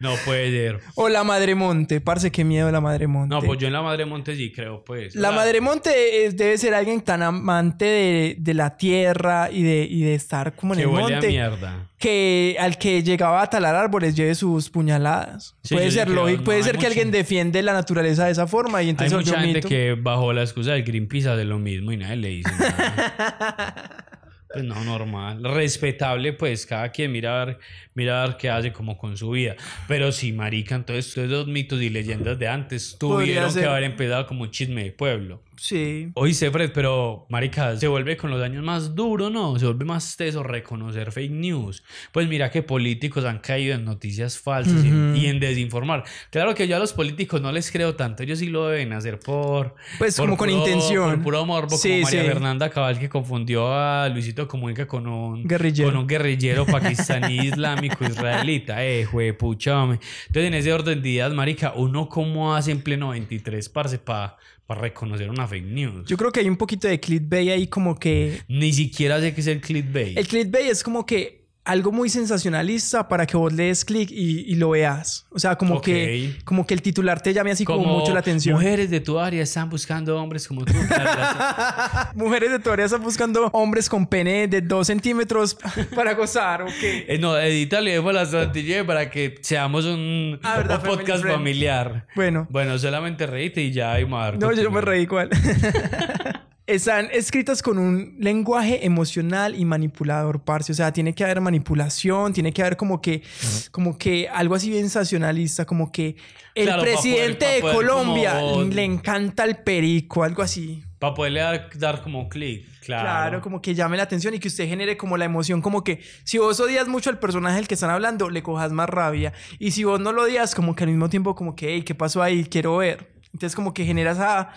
[0.00, 0.80] No puede ser.
[0.94, 3.34] o la madre monte, parce, qué miedo la madre monte.
[3.34, 5.14] No, pues yo en la Madre Monte sí creo, pues.
[5.16, 9.86] La madre monte es- debe ser alguien tan amante de, de la tierra y de,
[9.90, 11.88] y de estar como en Que el huele a monte mierda.
[11.98, 15.56] que al que llegaba a talar árboles lleve sus puñaladas.
[15.64, 18.46] Sí, puede ser lógico, no, puede hay ser que alguien defiende la naturaleza de esa
[18.46, 19.68] forma y Hay entonces se mucha gente mito.
[19.68, 23.94] que bajo la excusa del Greenpeace hace lo mismo y nadie le dice nada.
[24.52, 25.44] Pues no, normal.
[25.44, 27.58] Respetable, pues cada quien mirar,
[27.94, 29.56] mirar qué hace como con su vida.
[29.86, 34.26] Pero sí, marica, entonces todos los mitos y leyendas de antes tuvieron que haber empezado
[34.26, 35.42] como un chisme de pueblo.
[35.60, 36.10] Sí.
[36.14, 39.58] Oíste, Fred, pero marica, se vuelve con los años más duro, ¿no?
[39.58, 41.82] Se vuelve más teso reconocer fake news.
[42.12, 46.04] Pues mira que políticos han caído en noticias falsas y- en desinformar.
[46.30, 49.18] Claro que yo a los políticos no les creo tanto, ellos sí lo deben hacer
[49.18, 49.74] por...
[49.98, 51.14] Pues por como con puro- intención.
[51.16, 52.26] Por puro morbo, Sí, como María sí.
[52.28, 55.88] Fernanda Cabal que confundió a Luisito Comunica con un Guerrillero.
[55.90, 58.84] con un guerrillero pakistaní islámico israelita.
[58.84, 59.82] Eh, juepucha.
[59.82, 64.36] Entonces, en ese orden de ideas, marica, uno cómo hace en pleno 23, parce, para
[64.74, 66.06] reconocer una fake news.
[66.06, 68.42] Yo creo que hay un poquito de clickbait ahí como que...
[68.48, 70.18] Ni siquiera sé qué es el clickbait.
[70.18, 71.37] El clickbait es como que
[71.68, 75.26] algo muy sensacionalista para que vos le des clic y, y lo veas.
[75.30, 78.56] O sea, como que como que el titular te llame así como, mucho la atención.
[78.56, 80.72] Mujeres de tu área están buscando hombres como tú.
[82.14, 85.56] Mujeres de tu área están buscando hombres con pene de 2 centímetros
[85.94, 86.70] para gozar, ¿ok?
[86.82, 90.80] Eh, no, edítale dejo la santillé para que seamos un, Ah, ¿verdad?
[90.82, 91.36] un podcast friend.
[91.36, 92.06] familiar.
[92.16, 94.38] Bueno, Bueno, solamente reíte y ya, Aymar.
[94.38, 95.28] no, yo me reí igual.
[96.68, 100.72] Están escritas con un lenguaje emocional y manipulador, parce.
[100.72, 103.22] O sea, tiene que haber manipulación, tiene que haber como que,
[103.70, 106.16] como que algo así sensacionalista, como que
[106.54, 110.84] el Claro, presidente poder- de poder Colombia como- le encanta el perico, algo así.
[110.98, 113.02] Para poderle dar, dar como clic, claro.
[113.02, 113.40] Claro.
[113.40, 116.36] como que llame la atención y que usted genere como la emoción, como que si
[116.36, 119.32] vos odias mucho al personaje del que están hablando, le cojas más rabia.
[119.58, 121.94] Y si vos no lo odias, como que al mismo tiempo, como que, hey, ¿qué
[121.94, 122.44] pasó ahí?
[122.44, 123.08] Quiero ver.
[123.32, 124.50] Entonces, como que genera esa-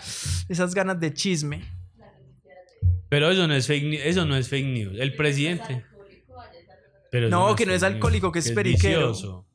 [0.50, 1.62] esas ganas de chisme.
[3.12, 4.02] Pero eso no es fake news.
[4.06, 4.96] Eso no es fake news.
[4.98, 5.84] El presidente.
[7.10, 9.08] Pero No, que no es alcohólico, que es periquero.
[9.10, 9.46] vicioso.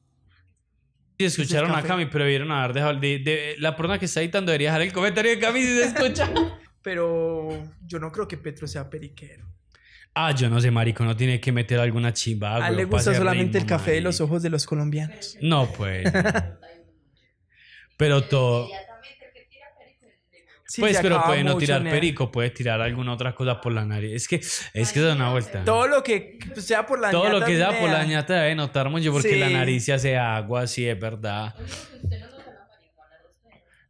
[1.18, 1.82] Sí, escucharon a.
[1.82, 3.00] Cami, pero debieron haber dejado.
[3.00, 5.84] de- de- la persona que está editando debería dejar el comentario de Cami si se
[5.86, 6.32] escucha.
[6.84, 7.50] Pero
[7.86, 9.46] yo no creo que Petro sea periquero.
[10.14, 12.64] ah, yo no sé, marico, no tiene que meter alguna chimba.
[12.64, 14.26] A él le gusta solamente el café de los marico.
[14.34, 15.36] ojos de los colombianos.
[15.42, 16.08] No, pues.
[17.98, 18.70] pero todo.
[20.70, 21.94] Sí, pues, pero puede no tirar nea.
[21.94, 24.12] perico, puede tirar alguna otra cosa por la nariz.
[24.14, 25.64] Es que es que es una vuelta.
[25.64, 28.90] Todo lo que sea por la Todo lo que sea por la ñata debe notar
[28.90, 29.40] mucho porque Sí.
[29.40, 31.56] la nariz se hace agua, sí, es verdad.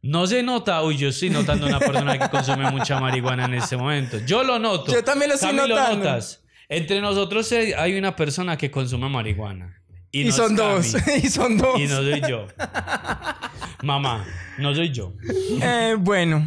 [0.00, 3.76] No se nota, uy, yo estoy notando una persona que consume mucha marihuana en este
[3.76, 4.18] momento.
[4.24, 4.92] Yo lo noto.
[4.92, 5.96] Yo también lo estoy notando.
[6.04, 6.44] notas.
[6.68, 9.77] Entre nosotros hay una persona que consume marihuana.
[10.10, 10.96] Y, son dos.
[11.22, 11.78] Y son dos.
[11.78, 12.46] Y no soy yo.
[13.82, 14.26] Mamá,
[14.58, 15.12] no soy yo.
[15.62, 16.46] Eh, bueno,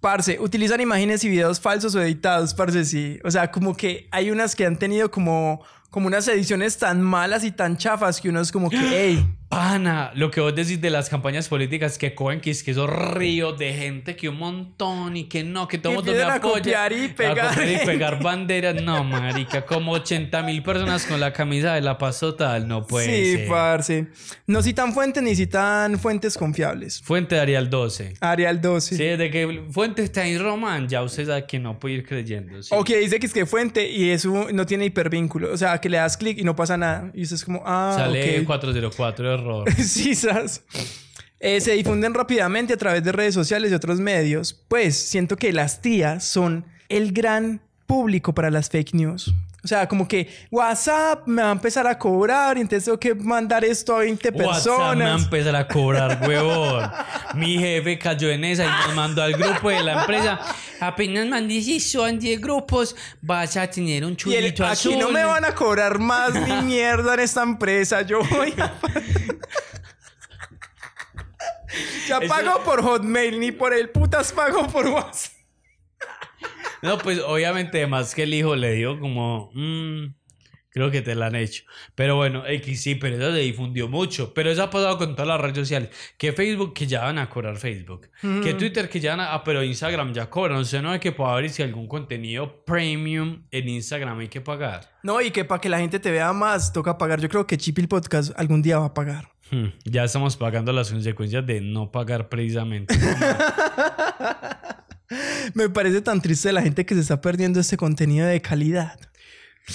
[0.00, 3.18] parce, utilizan imágenes y videos falsos o editados, parce, sí.
[3.24, 5.62] O sea, como que hay unas que han tenido como,
[5.92, 10.12] como unas ediciones tan malas y tan chafas que uno es como que, hey, Pana,
[10.14, 13.58] lo que vos decís de las campañas políticas que cogen, que es que esos ríos
[13.58, 16.88] de gente, que un montón y que no, que todo mundo a apoya.
[16.90, 17.48] y A pegar.
[17.54, 18.82] copiar y pegar banderas.
[18.82, 23.04] No, marica, como 80 mil personas con la camisa de la paz total, no puede
[23.26, 23.48] sí, ser.
[23.48, 24.06] parce.
[24.46, 27.02] No citan fuentes ni citan fuentes confiables.
[27.02, 28.14] Fuente de Arial 12.
[28.20, 28.96] Arial 12.
[28.96, 32.62] Sí, desde que Fuente está en Román, ya usted sabe que no puede ir creyendo.
[32.62, 32.70] sí.
[32.74, 35.52] O que dice que es que fuente y eso no tiene hipervínculo.
[35.52, 37.10] O sea, que le das clic y no pasa nada.
[37.12, 38.46] Y usted es como, ah, Sale ok.
[38.46, 39.74] 404 error.
[39.76, 40.14] sí.
[41.38, 44.54] Eh, se difunden rápidamente a través de redes sociales y otros medios.
[44.68, 49.34] Pues siento que las tías son el gran público para las fake news.
[49.64, 53.14] O sea, como que WhatsApp me va a empezar a cobrar y entonces tengo que
[53.14, 55.22] mandar esto a 20 WhatsApp me va a personas.
[55.22, 56.90] empezar a cobrar, huevón.
[57.34, 60.40] Mi jefe cayó en esa y nos mandó al grupo de la empresa.
[60.80, 64.98] Apenas mandé si son 10 grupos, vas a tener un Y el- chulito aquí azul.
[64.98, 68.02] no me van a cobrar más ni mierda en esta empresa.
[68.02, 68.72] Yo voy a...
[72.08, 75.32] ya pago por Hotmail, ni por el putas pago por WhatsApp.
[76.82, 79.50] No, pues obviamente, además que el hijo le dio como.
[79.54, 80.14] "Mm,
[80.70, 81.62] creo que te la han hecho.
[81.94, 84.34] Pero bueno, X sí, pero eso se difundió mucho.
[84.34, 85.90] Pero eso ha pasado con todas las redes sociales.
[86.18, 88.08] Que Facebook, que ya van a cobrar Facebook.
[88.42, 89.32] Que Twitter, que ya van a.
[89.34, 90.58] Ah, pero Instagram ya cobran.
[90.58, 94.40] O sea, no hay que pagar y si algún contenido premium en Instagram hay que
[94.40, 94.90] pagar.
[95.04, 97.20] No, y que para que la gente te vea más, toca pagar.
[97.20, 99.28] Yo creo que Chipil Podcast algún día va a pagar.
[99.52, 102.94] Hmm, Ya estamos pagando las consecuencias de no pagar precisamente.
[105.54, 108.98] Me parece tan triste la gente que se está perdiendo este contenido de calidad.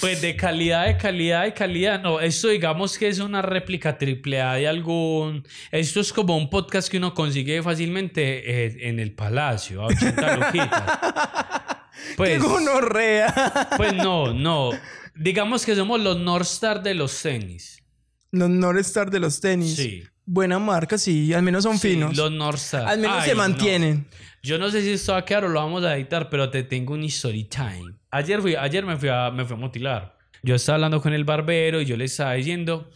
[0.00, 2.02] Pues de calidad, de calidad, de calidad.
[2.02, 5.46] No, esto digamos que es una réplica triple A de algún.
[5.72, 10.36] Esto es como un podcast que uno consigue fácilmente eh, en el palacio, a 80
[10.36, 10.82] luquitas.
[12.16, 13.68] Pues, ¡Qué gonorrea!
[13.76, 14.70] pues no, no.
[15.14, 17.82] Digamos que somos los North Star de los tenis.
[18.30, 19.74] Los North Star de los tenis.
[19.74, 20.04] Sí.
[20.26, 21.32] buena marca, sí.
[21.32, 22.14] Al menos son Sí, finos.
[22.16, 22.86] Los Northstar.
[22.86, 23.42] Al menos Ay, se no.
[24.48, 26.62] Yo no sé si esto va a quedar o lo vamos a editar, pero te
[26.62, 27.92] tengo un story time.
[28.10, 30.16] Ayer, fui, ayer me, fui a, me fui a mutilar.
[30.42, 32.88] Yo estaba hablando con el barbero y yo le estaba diciendo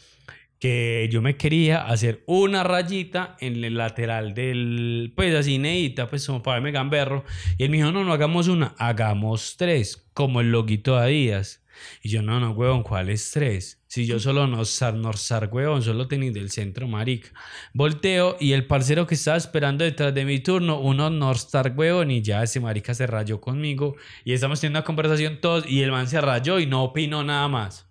[0.59, 6.27] que yo me quería hacer una rayita en el lateral del, pues así neita, pues
[6.27, 7.23] como para verme gamberro.
[7.59, 11.63] Y él me dijo, no, no hagamos una, hagamos tres, como el loguito de Adidas.
[12.03, 13.82] Y yo, no, no, huevón, ¿cuál es tres?
[13.93, 17.29] Si yo solo Norsar, Norsar, huevón, solo tenis del centro, marica.
[17.75, 22.23] Volteo y el parcero que estaba esperando detrás de mi turno, uno Norstar, huevón, y
[22.23, 23.97] ya ese marica se rayó conmigo.
[24.25, 27.47] Y estamos teniendo una conversación todos y el man se rayó y no opinó nada
[27.49, 27.87] más.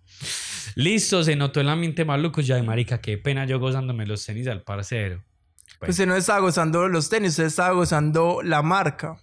[0.74, 2.42] Listo, se notó el ambiente maluco.
[2.42, 5.24] Ya, marica, qué pena yo gozándome los tenis al parcero.
[5.78, 9.20] Pues usted no estaba gozando los tenis, usted estaba gozando la marca.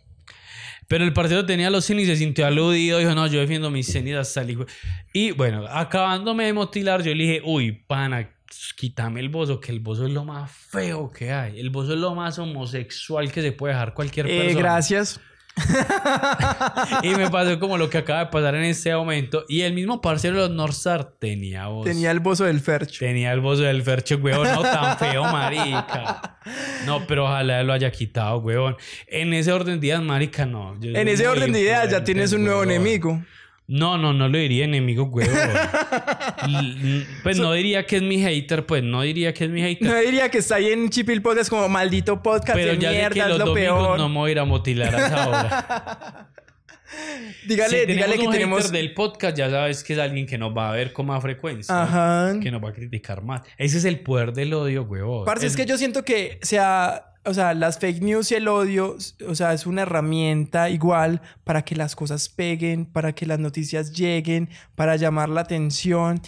[0.89, 4.15] Pero el partido tenía los tenis, se sintió aludido, dijo, no, yo defiendo mis tenis
[4.17, 4.67] hasta el hijo.
[5.13, 8.31] Y bueno, acabándome de motilar, yo le dije, uy, pana,
[8.77, 11.61] quítame el bozo, que el bozo es lo más feo que hay.
[11.61, 14.59] El bozo es lo más homosexual que se puede dejar cualquier Eh, persona.
[14.61, 15.21] gracias.
[17.03, 19.45] Y me pasó como lo que acaba de pasar en este momento.
[19.49, 21.85] Y el mismo parcero de los Northstar tenía voz.
[21.85, 23.01] Tenía el bozo del Fercho.
[23.01, 26.39] Tenía el bozo del fercho, huevón, no tan feo, marica.
[26.87, 28.77] No, pero ojalá lo haya quitado, huevón.
[29.07, 30.79] En ese orden de ideas, marica, no.
[30.81, 33.23] Yo En ese orden de ideas ya tienes un nuevo enemigo.
[33.71, 35.37] No, no, no lo diría enemigo, huevón.
[36.49, 39.87] L- pues no diría que es mi hater, pues no diría que es mi hater.
[39.89, 42.97] No diría que está ahí en Chipil Podcast como maldito podcast pero de ya sé
[42.97, 43.99] mierda, que es los lo domingos peor.
[43.99, 46.29] no me voy a ir a motilar a esa hora.
[47.47, 48.59] dígale, si dígale tenemos que un tenemos.
[48.63, 51.21] hater del podcast, ya sabes que es alguien que nos va a ver con más
[51.21, 51.83] frecuencia.
[51.83, 52.41] Ajá.
[52.41, 53.43] Que nos va a criticar más.
[53.59, 55.27] Ese es el poder del odio, huevón.
[55.27, 58.49] Parce, es que yo siento que, o sea, o sea, las fake news y el
[58.49, 63.39] odio, o sea, es una herramienta igual para que las cosas peguen, para que las
[63.39, 66.21] noticias lleguen, para llamar la atención.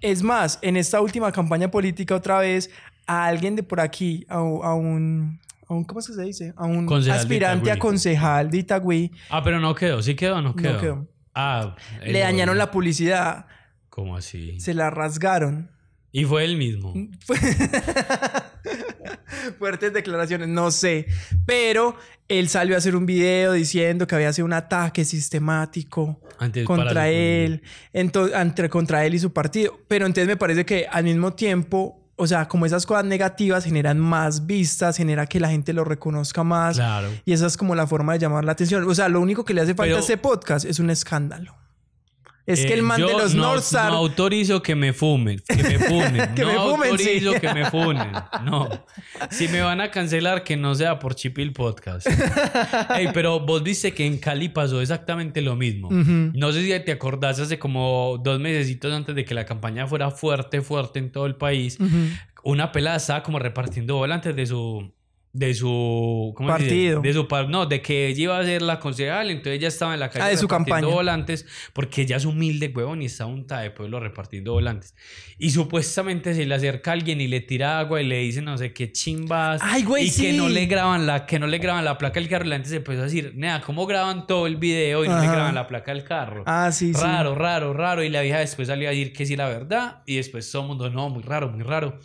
[0.00, 2.70] Es más, en esta última campaña política otra vez,
[3.06, 4.42] a alguien de por aquí, a, a
[4.74, 6.54] un, a un, ¿cómo es que se dice?
[6.56, 10.42] A un Concejal aspirante a concejal de Itagüí, Ah, pero no quedó, sí quedó o
[10.42, 10.80] no quedó.
[10.80, 11.08] quedó.
[11.34, 13.46] Ah, le dañaron la publicidad,
[13.88, 14.58] ¿Cómo así?
[14.60, 15.70] se la rasgaron.
[16.12, 16.92] Y fue él mismo.
[19.58, 21.06] Fuertes declaraciones, no sé.
[21.46, 21.96] Pero
[22.28, 27.08] él salió a hacer un video diciendo que había sido un ataque sistemático Antes contra
[27.08, 29.78] él, ento- entre, contra él y su partido.
[29.88, 33.98] Pero entonces me parece que al mismo tiempo, o sea, como esas cosas negativas generan
[33.98, 36.76] más vistas, genera que la gente lo reconozca más.
[36.76, 37.08] Claro.
[37.24, 38.88] Y esa es como la forma de llamar la atención.
[38.88, 41.56] O sea, lo único que le hace falta Pero- a este podcast es un escándalo.
[42.52, 43.90] Es que el man de los no, Northstar...
[43.90, 45.42] No autorizo que me fumen.
[45.46, 46.30] Que me funen.
[46.34, 47.04] Que no me fumen, sí.
[47.04, 48.12] autorizo que me funen.
[48.44, 48.68] No.
[49.30, 52.06] Si me van a cancelar, que no sea por Chipil Podcast.
[52.96, 55.90] Ey, pero vos viste que en Cali pasó exactamente lo mismo.
[55.90, 60.10] No sé si te acordás hace como dos mesecitos antes de que la campaña fuera
[60.10, 61.78] fuerte, fuerte en todo el país.
[62.42, 64.92] Una pelada estaba como repartiendo volantes de su
[65.32, 66.48] de su ¿cómo?
[66.48, 67.00] Partido.
[67.02, 70.00] de su no de que ella iba a ser la concejal entonces ella estaba en
[70.00, 70.94] la calle Ah, de su repartiendo campaña.
[70.94, 74.94] volantes porque ella es humilde huevón y está unta de pueblo repartiendo volantes
[75.38, 78.72] y supuestamente se le acerca alguien y le tira agua y le dice no sé
[78.72, 80.36] qué chimbas Ay, güey, y que sí.
[80.36, 82.70] no le graban la que no le graban la placa del carro y la gente
[82.70, 85.68] se empezó a decir nea cómo graban todo el video y no le graban la
[85.68, 87.00] placa del carro Ah, sí, sí.
[87.00, 88.02] raro, raro, raro.
[88.02, 90.02] Y la vieja después salió a decir que sí, la verdad.
[90.06, 91.98] Y después todo el mundo, no, muy raro, muy raro.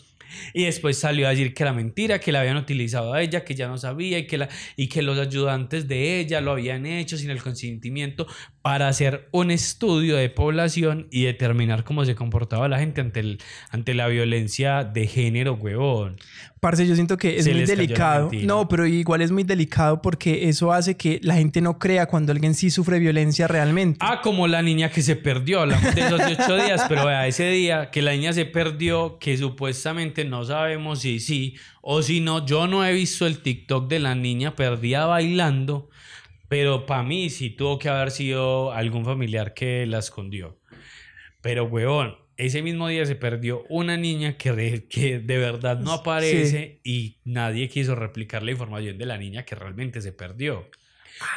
[0.54, 3.56] Y después salió a decir que era mentira, que la habían utilizado a ella, que
[3.56, 7.18] ya no sabía y que, la, y que los ayudantes de ella lo habían hecho
[7.18, 8.28] sin el consentimiento
[8.66, 13.38] para hacer un estudio de población y determinar cómo se comportaba la gente ante, el,
[13.70, 16.18] ante la violencia de género, huevón.
[16.60, 18.32] Parce, yo siento que es Se muy delicado.
[18.42, 22.32] No, pero igual es muy delicado porque eso hace que la gente no crea cuando
[22.32, 24.00] alguien sí sufre violencia realmente.
[24.02, 25.60] Ah, como la niña que se perdió.
[25.60, 29.20] Hablamos de esos de ocho días, pero vea, ese día que la niña se perdió,
[29.20, 32.44] que supuestamente no sabemos si sí o si no.
[32.48, 35.92] Yo no he visto el TikTok de la niña perdida bailando,
[36.48, 40.60] pero para mí sí tuvo que haber sido algún familiar que la escondió.
[41.42, 46.82] Pero, huevón, ese mismo día se perdió una niña que que de verdad no aparece
[46.84, 50.70] y nadie quiso replicar la información de la niña que realmente se perdió.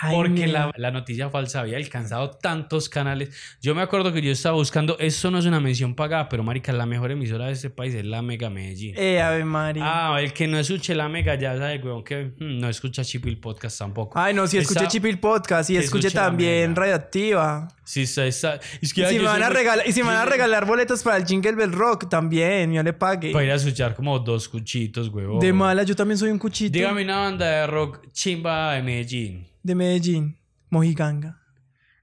[0.01, 3.31] Ay, Porque la, la noticia falsa había alcanzado tantos canales.
[3.63, 6.73] Yo me acuerdo que yo estaba buscando, esto no es una mención pagada, pero marica,
[6.73, 8.95] la mejor emisora de este país es la Mega Medellín.
[8.97, 9.83] Eh, Ave María.
[9.87, 13.39] Ah, el que no escuche la Mega ya sabe, weón, que mm, no escucha Chipil
[13.39, 14.19] Podcast tampoco.
[14.19, 16.75] Ay, no, si escuché Esa- Chipil Podcast y que escuché también.
[16.75, 17.69] Radioactiva.
[17.85, 20.13] Sí, está, está- es que Y si, me van a regalar, y si me yo
[20.13, 23.31] van a soy- regalar boletos para el Jingle Bell Rock también, yo le pague.
[23.33, 25.39] Para ir a escuchar como dos cuchitos, weón.
[25.41, 29.47] De mala, yo también soy un cuchito Dígame una banda de rock chimba de Medellín.
[29.69, 30.37] De Medellín,
[30.71, 31.37] Mojiganga.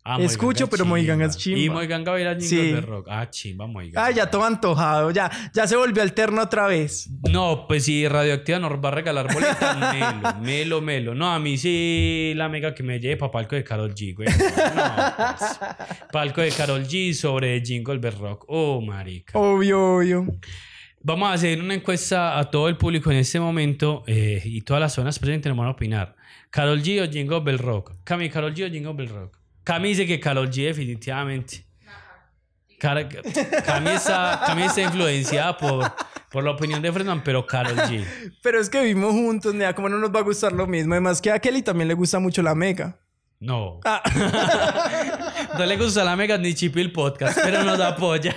[0.07, 0.89] Ah, Escucho, pero chimba.
[0.97, 1.59] Moiganga es chimba.
[1.59, 2.57] Y Moiganga va a ir a Sí.
[2.73, 3.07] Bell Rock.
[3.09, 4.05] Ah, chimba, Moiganga.
[4.05, 5.09] Ah, ya todo antojado.
[5.09, 7.09] Ya, ya se volvió alterno otra vez.
[7.27, 11.15] No, pues si Radioactiva nos va a regalar boletas, melo, melo, melo.
[11.15, 14.27] No, a mí sí la mega que me lleve para palco de Carol G, güey.
[14.29, 15.59] No, pues.
[16.11, 18.45] Palco de Carol G sobre Jingle Bell Rock.
[18.47, 19.39] Oh, marica.
[19.39, 20.27] Obvio, obvio.
[21.07, 24.81] Vamos a hacer una encuesta a todo el público en este momento eh, y todas
[24.81, 26.15] las zonas presentes nos van a opinar.
[26.49, 27.91] ¿Carol G o Jingle Bell Rock?
[28.03, 29.37] Cami, ¿Carol G o Jingle Bell Rock?
[29.63, 31.63] Cami dice que Carol G definitivamente.
[32.79, 35.91] Cara- Cami, está, Cami está influenciada por,
[36.31, 38.03] por la opinión de Fredman, pero Carol G.
[38.41, 40.93] Pero es que vivimos juntos, nea, como no nos va a gustar lo mismo.
[40.95, 42.97] Además que a Kelly también le gusta mucho la mega.
[43.39, 43.79] No.
[43.85, 44.01] Ah,
[45.59, 48.35] No le gusta la Mega ni Chipi el podcast, pero nos apoya.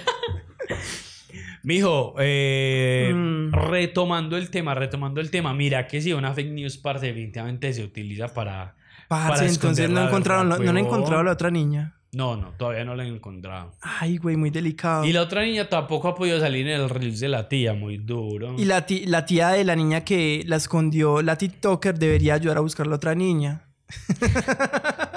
[1.73, 3.53] Mijo, eh, Mm.
[3.53, 7.85] retomando el tema, retomando el tema, mira que si una fake news, parce, definitivamente se
[7.85, 8.75] utiliza para.
[9.07, 11.95] parce, para entonces no encontraron, no, no han encontrado a la otra niña.
[12.13, 13.73] No, no, todavía no la he encontrado.
[13.83, 15.05] Ay, güey, muy delicado.
[15.05, 17.99] Y la otra niña tampoco ha podido salir en el reels de la tía, muy
[17.99, 18.55] duro.
[18.59, 22.57] Y la, ti- la tía de la niña que la escondió, la TikToker, debería ayudar
[22.57, 23.65] a buscar a la otra niña.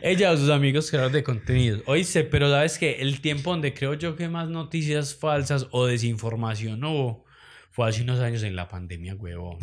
[0.00, 1.82] Ella o sus amigos creadores de contenido.
[1.86, 6.84] Oíste, pero sabes que el tiempo donde creo yo que más noticias falsas o desinformación
[6.84, 7.24] hubo
[7.70, 9.58] fue hace unos años en la pandemia, huevón.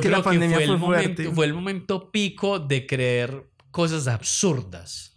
[0.00, 5.09] que la pandemia fue, el momento, fue el momento pico de creer cosas absurdas.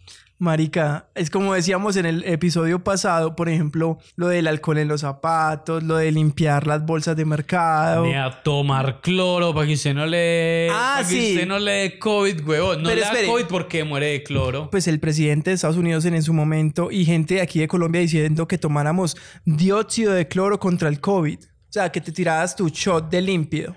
[0.44, 5.00] Marica, es como decíamos en el episodio pasado, por ejemplo, lo del alcohol en los
[5.00, 8.04] zapatos, lo de limpiar las bolsas de mercado.
[8.04, 11.72] Ni a tomar cloro para que usted no le, Ah, para que usted no le
[11.72, 12.82] dé COVID, huevón.
[12.82, 13.26] No Pero le da espere.
[13.26, 14.70] COVID porque muere de cloro.
[14.70, 17.66] Pues el presidente de Estados Unidos en, en su momento y gente de aquí de
[17.66, 21.38] Colombia diciendo que tomáramos dióxido de cloro contra el COVID.
[21.40, 23.74] O sea, que te tiraras tu shot de límpido.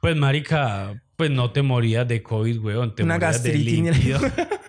[0.00, 2.60] Pues, marica, pues no te morías de COVID.
[2.94, 3.50] Te Una morías de.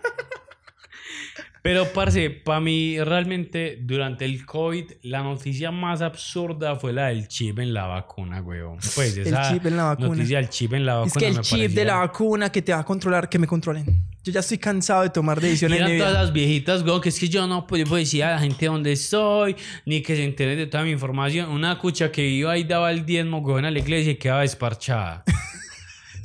[1.66, 7.28] Pero, parce, para mí realmente durante el COVID la noticia más absurda fue la del
[7.28, 8.78] chip en la vacuna, weón.
[8.94, 10.10] Pues El esa chip en la vacuna.
[10.10, 12.62] noticia del chip en la vacuna Es que el me chip de la vacuna que
[12.62, 13.84] te va a controlar, que me controlen.
[14.24, 17.30] Yo ya estoy cansado de tomar decisiones Mira todas las viejitas, weón, que es que
[17.30, 19.56] yo no puedo decir a la gente dónde estoy,
[19.88, 21.50] ni que se entere de toda mi información.
[21.50, 25.24] Una cucha que iba ahí daba el diezmo, weón, a la iglesia y quedaba desparchada.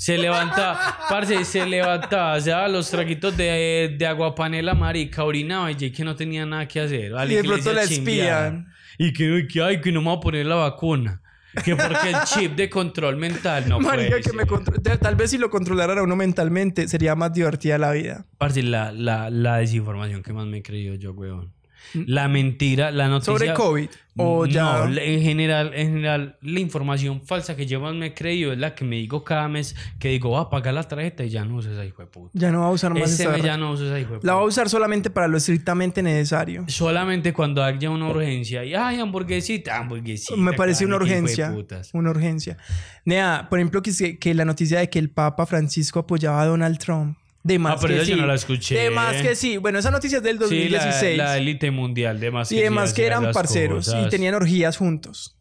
[0.00, 5.70] Se levanta, parce, se levantaba, se daba los traguitos de, de agua panela, marica, orinaba
[5.70, 7.12] y que no tenía nada que hacer.
[7.28, 8.72] Y de pronto la espían.
[8.96, 11.20] Y que, que, ay, que no me voy a poner la vacuna.
[11.64, 15.16] Que porque el chip de control mental no Marica, puede que me contro- tal- Tal
[15.16, 18.24] vez si lo controlaran a uno mentalmente, sería más divertida la vida.
[18.38, 21.52] Parce, la, la, la desinformación que más me he creído yo, weón.
[21.94, 23.32] La mentira, la noticia...
[23.32, 23.38] Mm.
[23.38, 23.88] Sobre COVID.
[24.16, 24.86] O ya.
[24.86, 28.58] No, en general, en general, la información falsa que yo más me he creído es
[28.58, 31.44] la que me digo cada mes, que digo, va a pagar la tarjeta y ya
[31.44, 32.30] no uso esa hijo de puta.
[32.34, 34.40] Ya no va a usar más esa ya no uso esa hijo de La va
[34.40, 34.48] a puta.
[34.48, 36.64] usar solamente para lo estrictamente necesario.
[36.68, 38.64] Solamente cuando haya una urgencia.
[38.64, 40.36] Y, ay, hamburguesita, hamburguesita.
[40.36, 41.54] Me pareció una urgencia.
[41.92, 42.56] Una urgencia.
[43.04, 46.78] Nea, por ejemplo, que, que la noticia de que el Papa Francisco apoyaba a Donald
[46.78, 47.16] Trump.
[47.42, 48.20] De más Ah, pero que esa yo sí.
[48.20, 48.74] no la escuché.
[48.74, 49.56] De más que sí.
[49.56, 51.20] Bueno, esa noticia es del Sí, la, 2016.
[51.36, 55.36] élite mundial, de más y de sí más que eran parceros y tenían orgías juntos.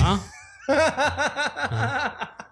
[0.00, 0.20] ¿Ah?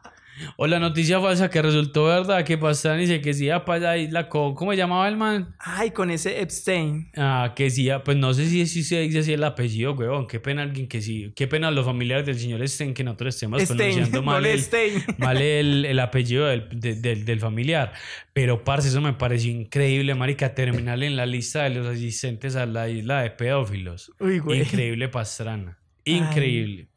[0.57, 3.99] O la noticia falsa que resultó verdad, que Pastrana dice que sí iba para la
[3.99, 5.55] isla, con- ¿cómo se llamaba el man?
[5.59, 7.11] Ay, con ese Epstein.
[7.17, 10.27] Ah, que sí, iba- pues no sé si, si se dice así el apellido, weón.
[10.27, 13.63] Qué pena alguien que sí, qué pena los familiares del señor Stein que nosotros estemos
[13.65, 14.63] pronunciando no mal, le el,
[15.19, 17.93] mal el, el apellido del, de- del- del familiar.
[18.33, 22.67] Pero, parce, eso me pareció increíble, marica, terminar en la lista de los asistentes a
[22.67, 24.11] la isla de pedófilos.
[24.21, 24.61] Uy, güey.
[24.61, 25.79] Increíble Pastrana.
[26.05, 26.89] Increíble.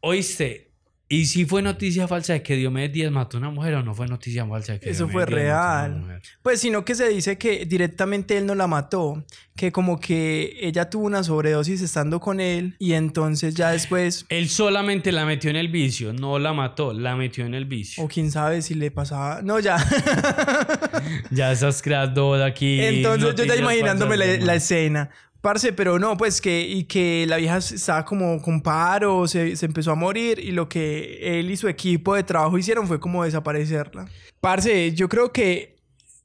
[0.00, 0.69] Oíste,
[1.12, 3.94] ¿y si fue noticia falsa de que Diomedes Díaz mató a una mujer o no
[3.94, 6.00] fue noticia falsa de que Eso Diomedes fue Díaz mató a una real.
[6.00, 6.22] mujer?
[6.42, 9.22] Pues sino que se dice que directamente él no la mató,
[9.56, 14.48] que como que ella tuvo una sobredosis estando con él y entonces ya después, Él
[14.48, 18.02] solamente la metió en el vicio, no la mató, la metió en el vicio.
[18.02, 19.76] o quién sabe si le pasaba, no ya.
[21.30, 22.80] Ya estás creando aquí.
[22.80, 25.10] entonces yo ya imaginándome la, escena.
[25.40, 29.66] Parce, pero no, pues que, y que la vieja estaba como con paro, se, se
[29.66, 33.24] empezó a morir y lo que él y su equipo de trabajo hicieron fue como
[33.24, 34.06] desaparecerla.
[34.40, 35.76] Parce, yo creo que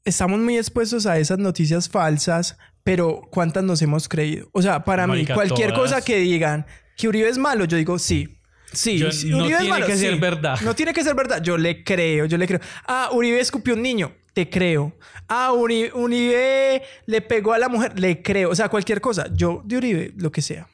[0.04, 4.48] estamos muy expuestos a esas noticias falsas, pero ¿cuántas nos hemos creído?
[4.52, 5.92] O sea, para Marica, mí, cualquier todas.
[5.92, 8.38] cosa que digan que Uribe es malo, yo digo sí.
[8.72, 10.20] Sí, Yo- sí, no Uribe es tiene malo, que ser sí.
[10.20, 10.60] verdad.
[10.62, 11.40] No tiene que ser verdad.
[11.42, 12.60] Yo le creo, yo le creo.
[12.86, 14.12] Ah, Uribe escupió un niño.
[14.36, 14.92] Te creo.
[15.28, 17.98] Ah, Uri- Uribe le pegó a la mujer.
[17.98, 18.50] Le creo.
[18.50, 19.28] O sea, cualquier cosa.
[19.32, 20.68] Yo de Uribe, lo que sea.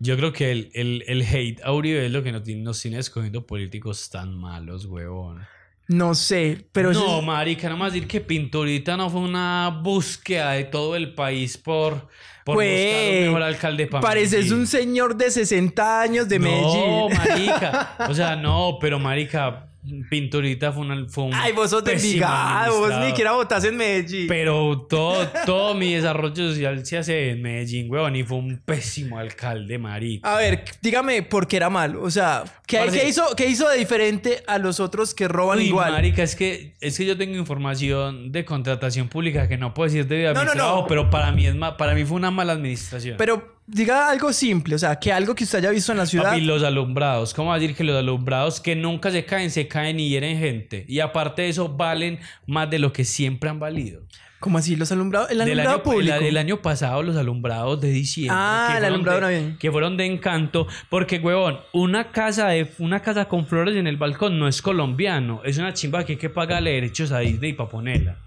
[0.00, 2.80] Yo creo que el, el, el hate a Uribe es lo que nos, tiene- nos
[2.80, 5.44] tiene escogiendo políticos tan malos, huevón.
[5.88, 10.52] No sé, pero No, es- marica, no más decir que Pinturita no fue una búsqueda
[10.52, 12.08] de todo el país por,
[12.46, 17.18] por buscar un mejor alcalde para pareces un señor de 60 años de No, Medellín.
[17.18, 17.96] marica.
[18.08, 19.65] O sea, no, pero marica,
[20.10, 24.26] Pinturita fue, un Ay, vos sos de Envigado, vos ni siquiera votás en Medellín.
[24.28, 29.18] Pero todo, todo mi desarrollo social se hace en Medellín, weón, y fue un pésimo
[29.18, 30.32] alcalde, marica.
[30.34, 32.02] A ver, dígame por qué era malo.
[32.02, 35.58] O sea, ¿qué, Parce- qué hizo, ¿qué hizo de diferente a los otros que roban
[35.58, 35.92] Uy, igual?
[35.92, 40.06] marica, es que, es que yo tengo información de contratación pública que no puedo decir
[40.06, 40.58] debido a No, mi no, no.
[40.58, 43.16] trabajo, pero para mí, es ma- para mí fue una mala administración.
[43.18, 46.30] Pero diga algo simple, o sea, que algo que usted haya visto en la ciudad.
[46.30, 47.34] Papi, los alumbrados.
[47.34, 50.84] ¿Cómo decir que los alumbrados que nunca se caen, se caen y hieren gente?
[50.88, 54.02] Y aparte de eso, valen más de lo que siempre han valido.
[54.38, 54.76] ¿Cómo así?
[54.76, 55.30] Los alumbrados.
[55.30, 56.14] El Del alumbrado año, público.
[56.14, 58.36] el, el año pasado, los alumbrados de diciembre.
[58.38, 59.58] Ah, que el alumbrado de- navideño.
[59.58, 60.66] Que fueron de encanto.
[60.90, 65.40] Porque, huevón, una casa, de, una casa con flores en el balcón no es colombiano.
[65.44, 68.18] Es una chimba que hay que pagarle derechos a Disney para ponerla.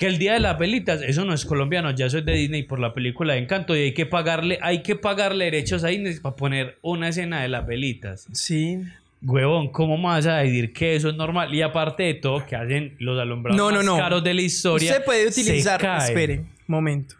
[0.00, 2.62] Que el día de las velitas, eso no es colombiano, ya eso es de Disney
[2.62, 6.14] por la película de Encanto y hay que pagarle, hay que pagarle derechos a Disney
[6.20, 8.26] para poner una escena de las velitas.
[8.32, 8.78] Sí.
[9.22, 11.54] Huevón, ¿cómo vas a decir que eso es normal?
[11.54, 13.96] Y aparte de todo, que hacen los alumbrados No, no, más no.
[13.98, 14.90] caros de la historia.
[14.90, 15.78] Usted puede se utilizar.
[15.78, 16.02] caen.
[16.02, 17.16] Espere, momento.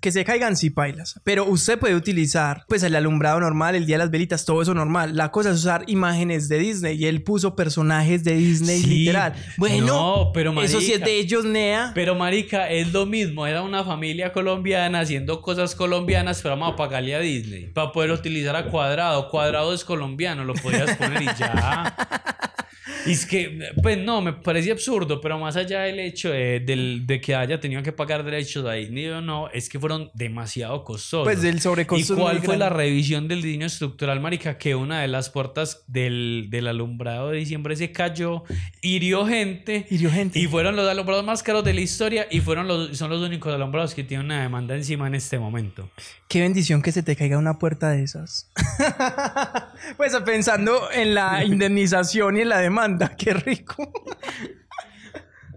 [0.00, 1.20] Que se caigan sí pailas.
[1.24, 4.72] Pero usted puede utilizar, pues, el alumbrado normal, el día de las velitas, todo eso
[4.74, 5.16] normal.
[5.16, 6.96] La cosa es usar imágenes de Disney.
[6.96, 8.86] Y él puso personajes de Disney Sí.
[8.88, 9.34] literal.
[9.56, 11.06] Bueno, No, pero eso sí es marica.
[11.06, 11.90] de ellos, Nea.
[11.94, 16.76] Pero marica, es lo mismo, era una familia colombiana haciendo cosas colombianas, pero vamos a
[16.76, 19.28] pagarle a Disney para poder utilizar a Cuadrado.
[19.30, 21.96] Cuadrado es colombiano, lo podías poner y ya.
[23.06, 27.20] Y es que, pues no, me parecía absurdo, pero más allá del hecho de, de
[27.20, 31.24] que haya tenido que pagar derechos a Disney o no, es que fueron demasiado costosos.
[31.24, 32.14] Pues del ¿Y sobrecosto.
[32.14, 34.58] es cuál fue la revisión del diseño estructural, marica?
[34.58, 38.44] Que una de las puertas del, del alumbrado de diciembre se cayó,
[38.80, 39.86] hirió gente.
[39.90, 40.38] Hirió gente.
[40.38, 43.52] Y fueron los alumbrados más caros de la historia y fueron los, son los únicos
[43.54, 45.88] alumbrados que tienen una demanda encima en este momento.
[46.28, 48.50] Qué bendición que se te caiga una puerta de esas.
[49.96, 53.90] pues pensando en la indemnización y en la demanda, qué rico.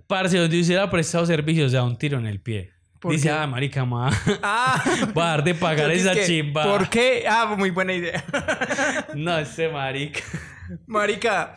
[0.07, 2.71] Parce, donde hubiera prestado servicios, da un tiro en el pie.
[2.99, 3.33] ¿Por Dice, qué?
[3.33, 4.11] ah, marica, ma,
[4.43, 4.81] Ah,
[5.17, 6.63] va a dar de pagar esa dizque, chimba.
[6.63, 7.25] ¿Por qué?
[7.27, 8.23] Ah, muy buena idea.
[9.15, 10.21] No, este marica.
[10.85, 11.55] Marica,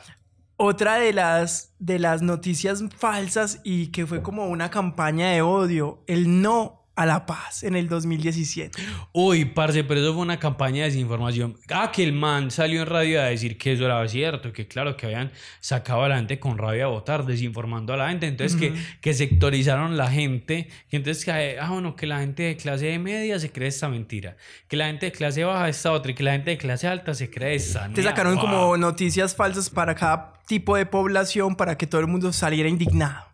[0.56, 6.02] otra de las, de las noticias falsas y que fue como una campaña de odio,
[6.06, 8.80] el no a la paz en el 2017.
[9.12, 11.56] Uy, parce, pero eso fue una campaña de desinformación.
[11.70, 14.96] Ah, que el man salió en radio a decir que eso era cierto, que claro,
[14.96, 18.26] que habían sacado a la gente con rabia a votar, desinformando a la gente.
[18.26, 20.68] Entonces, que, que sectorizaron la gente.
[20.90, 24.36] Y entonces, que, ah, bueno, que la gente de clase media se cree esta mentira.
[24.68, 26.12] Que la gente de clase baja esta otra.
[26.12, 27.88] Y que la gente de clase alta se cree esta.
[27.88, 32.32] Te sacaron como noticias falsas para cada tipo de población para que todo el mundo
[32.32, 33.33] saliera indignado.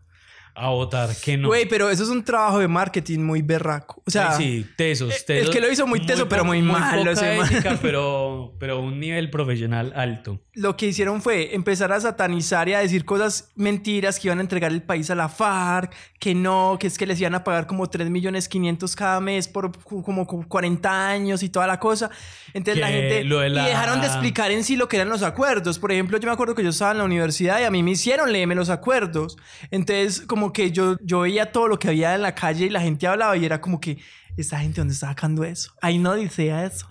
[0.60, 1.48] A votar, que no.
[1.48, 4.02] Güey, pero eso es un trabajo de marketing muy berraco.
[4.06, 5.50] O sea, Ay, sí, tesos, el tesos.
[5.54, 9.00] que lo hizo muy teso, pero po- muy malo poca ese ética, pero, pero un
[9.00, 10.40] nivel profesional alto.
[10.54, 14.42] lo que hicieron fue empezar a satanizar y a decir cosas mentiras que iban a
[14.42, 17.66] entregar el país a la FARC, que no, que es que les iban a pagar
[17.66, 22.10] como 3 millones 500 cada mes por como cu- 40 años y toda la cosa.
[22.52, 23.24] Entonces la gente...
[23.24, 25.78] lo de la- Y dejaron de explicar en sí lo que eran los acuerdos.
[25.78, 27.92] Por ejemplo, yo me acuerdo que yo estaba en la universidad y a mí me
[27.92, 29.38] hicieron leerme los acuerdos.
[29.70, 32.80] Entonces como que yo, yo veía todo lo que había en la calle y la
[32.80, 33.98] gente hablaba y era como que,
[34.36, 35.72] ¿esta gente dónde está sacando eso?
[35.80, 36.86] Ahí no dice eso.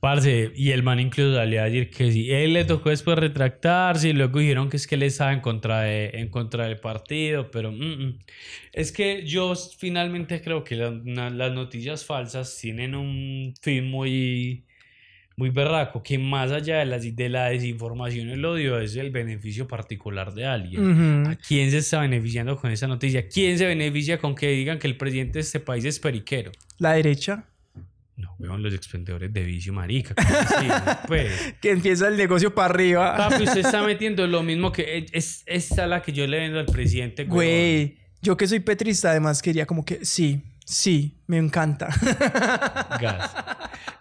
[0.00, 2.30] Parce, y el man incluso salió a decir que sí.
[2.30, 5.80] Él le tocó después retractarse y luego dijeron que es que él estaba en contra,
[5.80, 8.18] de, en contra del partido, pero mm, mm.
[8.74, 14.66] es que yo finalmente creo que la- las noticias falsas tienen un fin muy,
[15.36, 19.10] muy berraco, que más allá de la, de la desinformación y el odio es el
[19.10, 21.26] beneficio particular de alguien.
[21.26, 23.28] ¿A quién se está beneficiando con esa noticia?
[23.28, 26.52] ¿Quién se beneficia con que digan que el presidente de este país es periquero?
[26.78, 27.46] La derecha.
[28.16, 30.14] No, weón, los expendedores de vicio, marica.
[31.08, 31.56] pues.
[31.60, 33.16] Que empieza el negocio para arriba.
[33.16, 35.06] Papi, usted está metiendo lo mismo que...
[35.10, 37.24] Es esta la que yo le vendo al presidente.
[37.24, 41.88] Güey, yo que soy petrista, además quería como que sí, sí, me encanta.
[43.00, 43.30] Gas.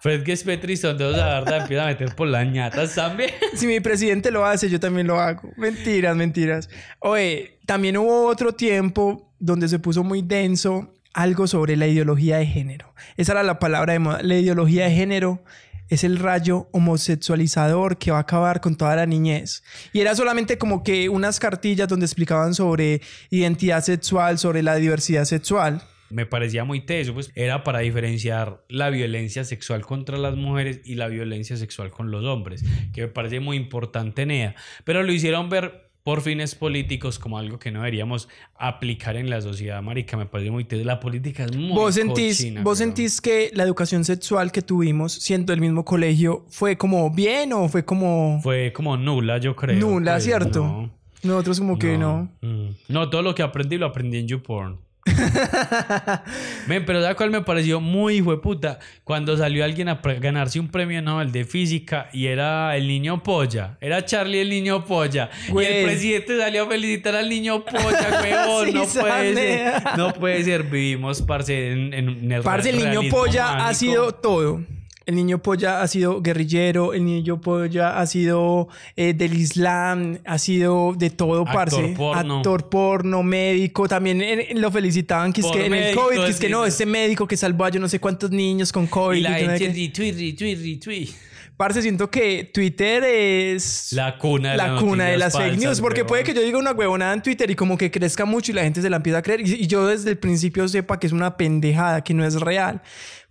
[0.04, 3.32] Es que es petrista, entonces la verdad empieza a meter por las ñatas también.
[3.56, 5.50] si mi presidente lo hace, yo también lo hago.
[5.56, 6.70] Mentiras, mentiras.
[7.00, 12.46] Oye, también hubo otro tiempo donde se puso muy denso algo sobre la ideología de
[12.46, 12.94] género.
[13.16, 14.20] Esa era la palabra de moda.
[14.24, 15.44] La ideología de género
[15.90, 19.64] es el rayo homosexualizador que va a acabar con toda la niñez.
[19.94, 25.26] Y era solamente como que unas cartillas donde explicaban sobre identidad sexual, sobre la diversidad
[25.26, 25.82] sexual.
[26.14, 30.96] Me parecía muy teso, pues era para diferenciar la violencia sexual contra las mujeres y
[30.96, 34.56] la violencia sexual con los hombres, que me parece muy importante, Nea.
[34.84, 39.42] Pero lo hicieron ver por fines políticos como algo que no deberíamos aplicar en la
[39.42, 40.84] sociedad, marica, me parece muy teso.
[40.84, 45.14] La política es muy ¿Vos sentís, cochina, ¿Vos sentís que la educación sexual que tuvimos
[45.14, 49.80] siendo del mismo colegio fue como bien o fue como Fue como nula, yo creo.
[49.80, 50.60] nula, pues, cierto?
[50.60, 51.04] no.
[51.24, 52.30] Nosotros como que no.
[52.42, 52.68] Mm.
[52.90, 54.78] No, todo lo que aprendí lo aprendí en YouPorn.
[56.68, 58.80] Men, pero ¿sabes cuál me pareció muy hijo de puta?
[59.04, 63.78] Cuando salió alguien a ganarse un premio Nobel de física y era el niño polla.
[63.82, 65.30] Era Charlie el niño polla.
[65.48, 68.68] Y el presidente salió a felicitar al niño polla, weón.
[68.68, 69.84] Sí, no puede ser.
[69.98, 70.64] No puede ser.
[70.64, 74.62] Vivimos, parce, en, en, el Parce, el niño polla ha sido todo.
[75.06, 80.38] El niño polla ha sido guerrillero, el niño polla ha sido eh, del Islam, ha
[80.38, 81.94] sido de todo, Actor parce.
[81.98, 82.38] porno.
[82.38, 83.88] Actor porno, médico.
[83.88, 86.50] También eh, lo felicitaban que es Por que en el médico, COVID, que es que
[86.50, 89.18] no, este médico que salvó a yo no sé cuántos niños con COVID.
[89.18, 89.68] Y la que gente qué.
[89.68, 91.10] retweet, retweet, retweet.
[91.58, 96.04] Parce, siento que Twitter es La cuna de la las cuna de fake news, porque
[96.04, 98.64] puede que yo diga una huevonada en Twitter y como que crezca mucho y la
[98.64, 101.14] gente se la empieza a creer y, y yo desde el principio sepa que es
[101.14, 102.82] una pendejada, que no es real.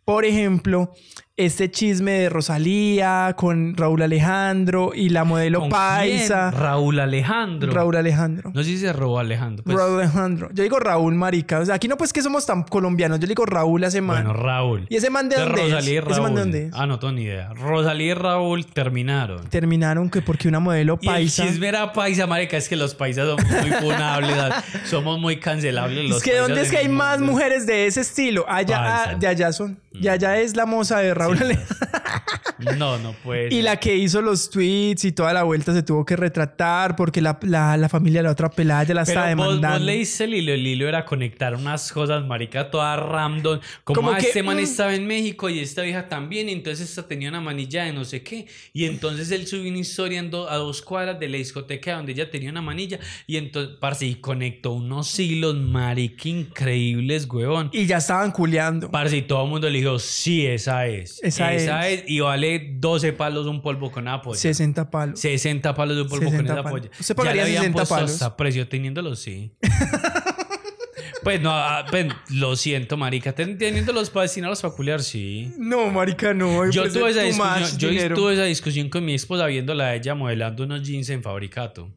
[0.04, 0.92] Por ejemplo,
[1.38, 6.50] este chisme de Rosalía con Raúl Alejandro y la modelo ¿Con Paisa.
[6.50, 6.62] quién?
[6.62, 7.72] Raúl Alejandro.
[7.72, 8.50] Raúl Alejandro.
[8.54, 9.64] No sé si se robó Alejandro.
[9.64, 9.74] pues.
[9.76, 10.50] Raúl Alejandro.
[10.52, 11.60] Yo digo Raúl Marica.
[11.60, 13.18] O sea, aquí no pues que somos tan colombianos.
[13.18, 14.24] Yo le digo Raúl a ese man.
[14.24, 14.86] Bueno, Raúl.
[14.90, 15.70] ¿Y ese man de dónde es?
[15.72, 16.34] Rosalía y ¿Ese man de Raúl.
[16.40, 16.74] dónde es?
[16.74, 17.48] Ah, no tengo ni idea.
[17.54, 19.48] Rosalía y Raúl terminaron.
[19.48, 21.46] Terminaron que porque una modelo Y el paisa.
[21.46, 22.58] chisme era paisa, marica.
[22.58, 24.36] Es que los paisas son muy funables.
[24.84, 28.44] somos muy cancelables los Es que ¿dónde es que hay más mujeres de ese estilo?
[28.48, 29.78] Allá, de allá son.
[29.94, 31.76] Y allá es la moza de Raúl Alejandro.
[32.78, 36.04] No, no puede Y la que hizo los tweets y toda la vuelta se tuvo
[36.04, 39.34] que retratar porque la, la, la familia de la otra pelada ya la Pero está
[39.34, 39.78] vos, demandando.
[39.78, 40.52] vos leíste el hilo.
[40.52, 43.58] El hilo era conectar unas cosas, marica, todas random.
[43.82, 46.48] Como, Como ah, que, este man estaba en México y esta vieja también.
[46.48, 48.46] Y entonces esta tenía una manilla de no sé qué.
[48.72, 52.12] Y entonces él subió una historia en do- a dos cuadras de la discoteca donde
[52.12, 53.00] ella tenía una manilla.
[53.26, 57.70] Y entonces, parce, y conectó unos hilos, marica, increíbles, huevón.
[57.72, 58.88] Y ya estaban culeando.
[58.88, 61.11] Parce, y todo el mundo le dijo, sí, esa es.
[61.22, 62.04] Esa es.
[62.06, 64.38] Y vale 12 palos un polvo con apoyo.
[64.38, 65.20] 60 palos.
[65.20, 66.90] 60 palos de un polvo 60 con esa polla.
[66.98, 68.10] ¿Usted Ya pagaría le habían 60 puesto palos?
[68.12, 69.52] hasta precio teniéndolo, sí.
[71.22, 73.32] pues no, ah, pues, lo siento, marica.
[73.34, 75.52] Ten- Teniéndolos para destinarlos para culiar, sí.
[75.58, 76.68] No, marica, no.
[76.70, 78.16] Yo pues, tuve esa discusión, yo dinero.
[78.16, 81.90] tuve esa discusión con mi esposa viéndola a ella modelando unos jeans en fabricato.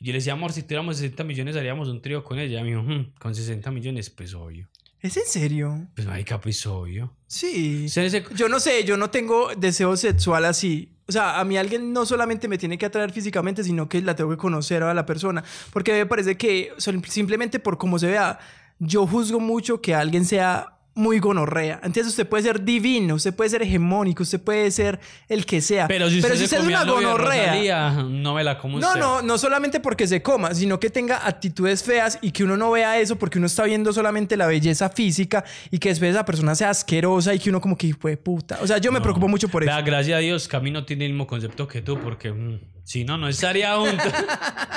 [0.00, 2.60] Y yo le decía, amor, si tuviéramos 60 millones haríamos un trío con ella.
[2.60, 4.68] Y me dijo, "Hmm, con 60 millones, pues obvio.
[5.00, 5.86] ¿Es en serio?
[5.94, 7.12] Pues marica, pues obvio.
[7.26, 7.84] Sí.
[7.86, 10.92] O sea, ese- Yo no sé, yo no tengo deseo sexual así.
[11.06, 14.14] O sea, a mí alguien no solamente me tiene que atraer físicamente, sino que la
[14.16, 15.42] tengo que conocer a la persona.
[15.72, 16.72] Porque me parece que
[17.06, 18.38] simplemente por cómo se vea,
[18.78, 21.76] yo juzgo mucho que alguien sea muy gonorrea.
[21.84, 25.86] Entonces usted puede ser divino, usted puede ser hegemónico, usted puede ser el que sea.
[25.86, 27.46] Pero si usted, es una gonorrea...
[27.52, 29.00] Rosalía, no me la como No, usted.
[29.00, 32.72] no, no solamente porque se coma, sino que tenga actitudes feas y que uno no
[32.72, 36.54] vea eso porque uno está viendo solamente la belleza física y que después esa persona
[36.56, 38.58] sea asquerosa y que uno como que fue puta.
[38.60, 39.72] O sea, yo me preocupo mucho por eso.
[39.84, 43.16] Gracias a Dios, Cami no tiene el mismo concepto que tú, porque mm, si no,
[43.16, 44.12] no estaría juntos.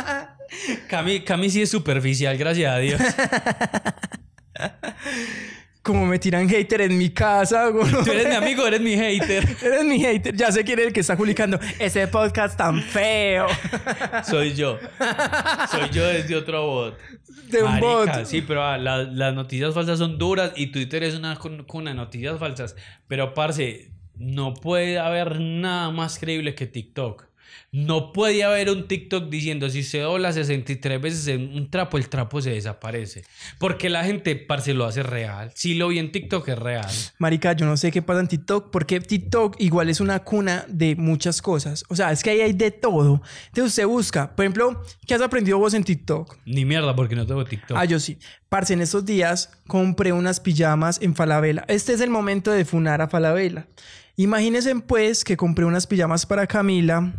[0.87, 3.01] Cami, Cami sí es superficial, gracias a Dios.
[5.83, 7.67] Como me tiran hater en mi casa.
[7.69, 8.03] gonorrea.
[8.03, 9.43] Tú eres mi amigo, eres mi hater.
[9.63, 10.35] Eres mi hater.
[10.35, 13.47] Ya sé quién es el que está publicando ese podcast tan feo.
[14.29, 14.77] Soy yo.
[15.71, 16.97] Soy yo desde otro bot.
[17.49, 17.87] De un Marica,
[18.19, 18.25] bot.
[18.25, 21.89] Sí, pero ah, la- las noticias falsas son duras y Twitter es una cun- cuna
[21.91, 22.75] de noticias falsas.
[23.07, 27.25] Pero, parce, no puede haber nada más creíble que TikTok.
[27.73, 32.09] No puede haber un TikTok diciendo si se dobla 63 veces en un trapo, el
[32.09, 33.23] trapo se desaparece.
[33.59, 35.53] Porque la gente, parce, lo hace real.
[35.55, 36.91] Si lo vi en TikTok es real.
[37.17, 40.97] Marica, yo no sé qué pasa en TikTok, porque TikTok igual es una cuna de
[40.97, 41.85] muchas cosas.
[41.87, 43.21] O sea, es que ahí hay de todo.
[43.47, 46.39] Entonces usted busca, por ejemplo, ¿qué has aprendido vos en TikTok?
[46.45, 47.77] Ni mierda porque no tengo TikTok.
[47.77, 48.17] Ah, yo sí.
[48.49, 51.63] Parce, en estos días compré unas pijamas en Falabella.
[51.69, 53.69] Este es el momento de funar a Falabella.
[54.17, 57.13] Imagínense pues que compré unas pijamas para Camila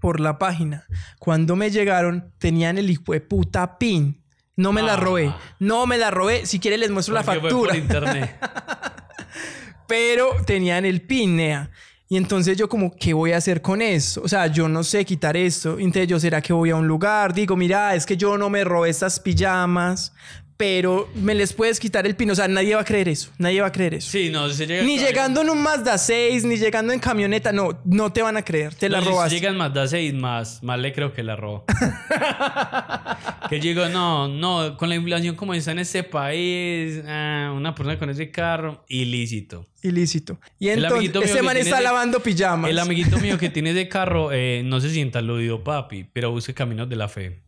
[0.00, 0.84] por la página.
[1.18, 4.22] Cuando me llegaron, tenían el hijo de puta pin.
[4.56, 4.96] No me la Ah.
[4.96, 5.32] robé.
[5.60, 6.44] No me la robé.
[6.46, 7.70] Si quiere les muestro la fue factura.
[7.72, 8.38] por internet.
[9.86, 11.70] Pero tenían el pin, nea.
[12.10, 14.22] Y entonces yo como, ¿qué voy a hacer con eso?
[14.22, 15.78] O sea, yo no sé quitar esto.
[15.78, 17.34] Entonces yo, ¿será que voy a un lugar?
[17.34, 20.12] Digo, mira, es que yo no me robé estas pijamas,
[20.58, 22.32] pero me les puedes quitar el pin.
[22.32, 23.30] O sea, nadie va a creer eso.
[23.38, 24.10] Nadie va a creer eso.
[24.10, 28.12] Sí, no, llega Ni llegando en un Mazda 6, ni llegando en camioneta, no, no
[28.12, 29.32] te van a creer, te la No, si robas.
[29.32, 31.64] llegan más da seis más, más le creo que la robó.
[33.48, 37.96] que digo, no, no, con la inflación como está en este país, ah, una persona
[37.98, 39.64] con ese carro, ilícito.
[39.82, 40.40] Ilícito.
[40.58, 42.70] Y entonces, ese man está lavando pijamas.
[42.70, 46.54] El amiguito mío que tiene ese carro eh, no se sienta aludido, papi, pero busque
[46.54, 47.42] caminos de la fe.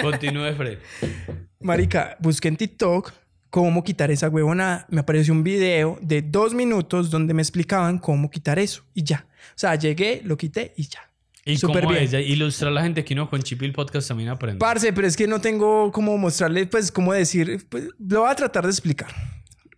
[0.00, 0.78] Continúe, Fred.
[1.60, 3.12] Marica, busqué en TikTok
[3.54, 4.84] cómo quitar esa huevona.
[4.88, 8.82] Me apareció un video de dos minutos donde me explicaban cómo quitar eso.
[8.94, 9.26] Y ya.
[9.50, 11.08] O sea, llegué, lo quité y ya.
[11.44, 12.04] Y Súper cómo bien.
[12.04, 14.58] es, ilustrar a la gente que uno con Chipil Podcast también aprende.
[14.58, 17.64] Parce, pero es que no tengo cómo mostrarle, pues, cómo decir.
[17.68, 19.14] Pues, lo voy a tratar de explicar.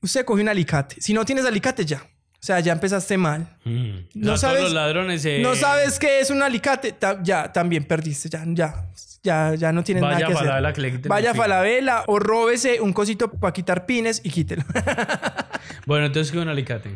[0.06, 0.96] Usted coge un alicate.
[1.00, 1.98] Si no tienes alicate, ya.
[2.02, 3.56] O sea, ya empezaste mal.
[3.64, 3.90] Mm.
[4.14, 8.28] No sabes- los ladrones eh, No sabes qué es un alicate, ta- ya, también perdiste.
[8.28, 8.86] Ya, ya.
[9.24, 10.46] Ya, ya no tienes Vaya nada que hacer.
[10.46, 11.34] Falabella que Vaya.
[11.34, 14.62] Falabella o róbese un cosito para quitar pines y quítelo.
[15.86, 16.90] Bueno, entonces que un alicate.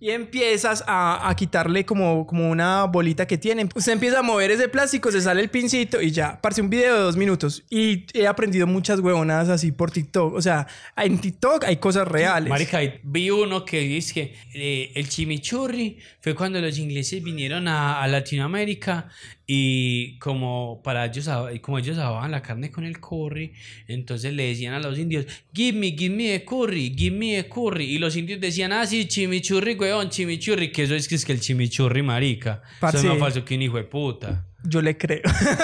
[0.00, 3.68] Y empiezas a, a quitarle como, como una bolita que tienen.
[3.74, 6.40] Usted empieza a mover ese plástico, se sale el pincito y ya.
[6.40, 7.64] Parece un video de dos minutos.
[7.68, 10.34] Y he aprendido muchas huevonadas así por TikTok.
[10.34, 12.48] O sea, en TikTok hay cosas reales.
[12.48, 18.02] Marica, vi uno que dice que eh, el chimichurri fue cuando los ingleses vinieron a,
[18.02, 19.08] a Latinoamérica
[19.52, 21.28] y como para ellos
[21.60, 23.52] como ellos lavaban la carne con el curry,
[23.88, 27.48] entonces le decían a los indios, give me, give me a curry, give me a
[27.48, 27.86] curry.
[27.86, 31.32] Y los indios decían, ah, sí, chimichurri, weón, chimichurri, que eso es que es que
[31.32, 32.62] el chimichurri, marica.
[32.62, 32.98] Eso Parce.
[32.98, 34.46] es más falso que un hijo de puta.
[34.64, 35.22] Yo le creo.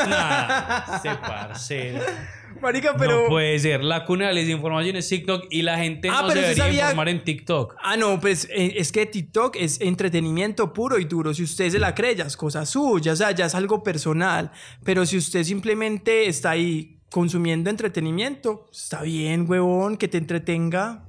[0.09, 2.01] Nada, ese parcero.
[2.63, 3.25] Marica, pero...
[3.25, 3.85] No puede ser.
[3.85, 6.65] La cuna de la desinformación es TikTok y la gente Ah, no pero se debería
[6.65, 7.75] sabía- informar en TikTok.
[7.83, 11.35] Ah, no, pues eh, es que TikTok es entretenimiento puro y duro.
[11.35, 14.51] Si usted se la cree, ya es cosa suya, o sea, ya es algo personal.
[14.85, 21.05] Pero si usted simplemente está ahí consumiendo entretenimiento, está bien, huevón, que te entretenga.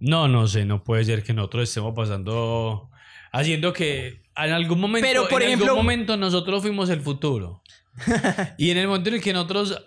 [0.00, 2.90] No, no sé, no puede ser que nosotros estemos pasando,
[3.30, 7.62] haciendo que en algún momento, Pero, por en ejemplo- algún momento nosotros fuimos el futuro.
[8.58, 9.84] y en el momento en el que nosotros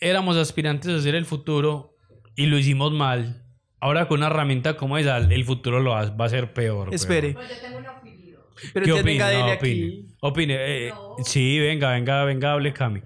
[0.00, 1.94] éramos aspirantes a ser el futuro
[2.34, 3.44] y lo hicimos mal,
[3.80, 6.92] ahora con una herramienta como esa, el futuro lo va, va a ser peor.
[6.92, 7.34] Espere.
[7.34, 7.96] Pues yo tengo una.
[8.72, 9.56] Pero ¿Qué usted venga, dele No, aquí.
[9.58, 10.02] opine.
[10.20, 10.54] Opine.
[10.86, 11.16] eh, No.
[11.24, 13.02] Sí, venga, venga, venga, hable Cami.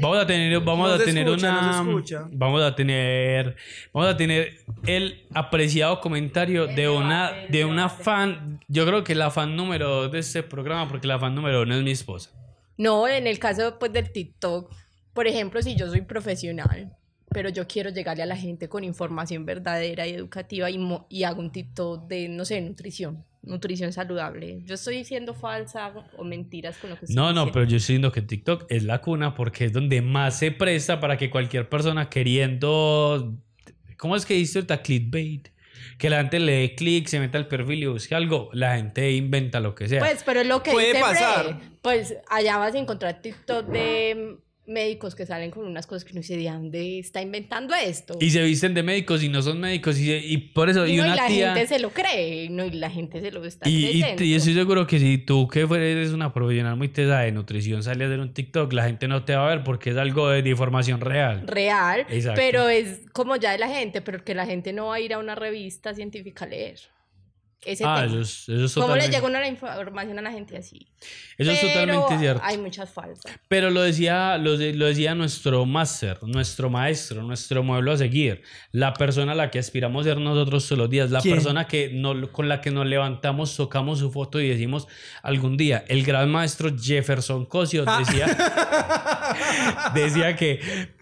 [0.00, 3.56] Vamos a tener, vamos a tener escucha, una, vamos a tener,
[3.94, 8.59] vamos a tener el apreciado comentario de una, de una fan.
[8.72, 11.74] Yo creo que la fan número dos de este programa, porque la fan número uno
[11.74, 12.30] es mi esposa.
[12.76, 14.72] No, en el caso pues del TikTok,
[15.12, 16.92] por ejemplo, si yo soy profesional,
[17.32, 21.24] pero yo quiero llegarle a la gente con información verdadera y educativa y, mo- y
[21.24, 24.62] hago un TikTok de, no sé, nutrición, nutrición saludable.
[24.64, 27.52] Yo estoy siendo falsa o mentiras con lo que estoy No, no, diciendo.
[27.52, 31.00] pero yo estoy diciendo que TikTok es la cuna porque es donde más se presta
[31.00, 33.36] para que cualquier persona queriendo,
[33.96, 34.80] ¿cómo es que dice ahorita?
[34.82, 35.48] Clickbait.
[36.00, 38.48] Que la gente le dé clic, se meta al perfil y busque algo.
[38.54, 40.00] La gente inventa lo que sea.
[40.00, 41.56] Pues, pero es lo que Puede dice pasar.
[41.58, 41.68] Bre.
[41.82, 46.22] Pues allá vas a encontrar TikTok de médicos que salen con unas cosas que no
[46.22, 48.16] sé de dónde está inventando esto.
[48.20, 49.98] Y se visten de médicos y no son médicos.
[49.98, 51.54] Y, y por eso, y, Y no, y una la tía.
[51.54, 54.54] gente se lo cree, no, y la gente se lo está Y, y, y estoy
[54.54, 58.20] seguro que si tú que eres una profesional muy tesa de nutrición sales a hacer
[58.20, 61.00] un TikTok, la gente no te va a ver porque es algo de, de información
[61.00, 61.46] real.
[61.46, 62.40] real, Exacto.
[62.40, 65.12] pero es como ya de la gente, pero que la gente no va a ir
[65.14, 66.78] a una revista científica a leer.
[67.62, 68.06] Ese Ah, tema.
[68.06, 70.86] eso es, eso es ¿Cómo le llega una información a la gente así?
[71.36, 72.42] eso es Pero totalmente cierto.
[72.44, 73.32] Hay muchas falsas.
[73.48, 78.42] Pero lo decía, lo, lo decía nuestro máster, nuestro maestro, nuestro modelo a seguir,
[78.72, 81.34] la persona a la que aspiramos a ser nosotros todos los días, la ¿Quién?
[81.34, 84.88] persona que no, con la que nos levantamos, tocamos su foto y decimos
[85.22, 87.98] algún día, el gran maestro Jefferson Cosio Ah.
[87.98, 88.26] decía,
[89.94, 90.60] decía que,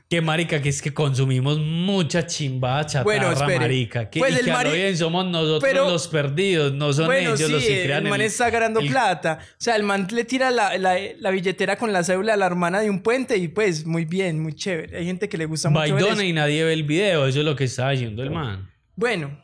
[0.08, 3.58] que marica, que es que consumimos mucha chimbada chatarra, Bueno, espere.
[3.58, 7.06] marica, que, Pues y el que mari- bien somos nosotros Pero- los perdidos, no son
[7.06, 9.38] Bueno, ellos sí, los que el crean man el- está ganando el- plata.
[9.42, 12.46] O sea, el man le tira la, la- la billetera con la cédula a la
[12.46, 14.96] hermana de un puente y pues muy bien, muy chévere.
[14.96, 17.54] Hay gente que le gusta mucho ver y nadie ve el video, eso es lo
[17.54, 18.70] que está diciendo el man.
[18.96, 19.38] Bueno,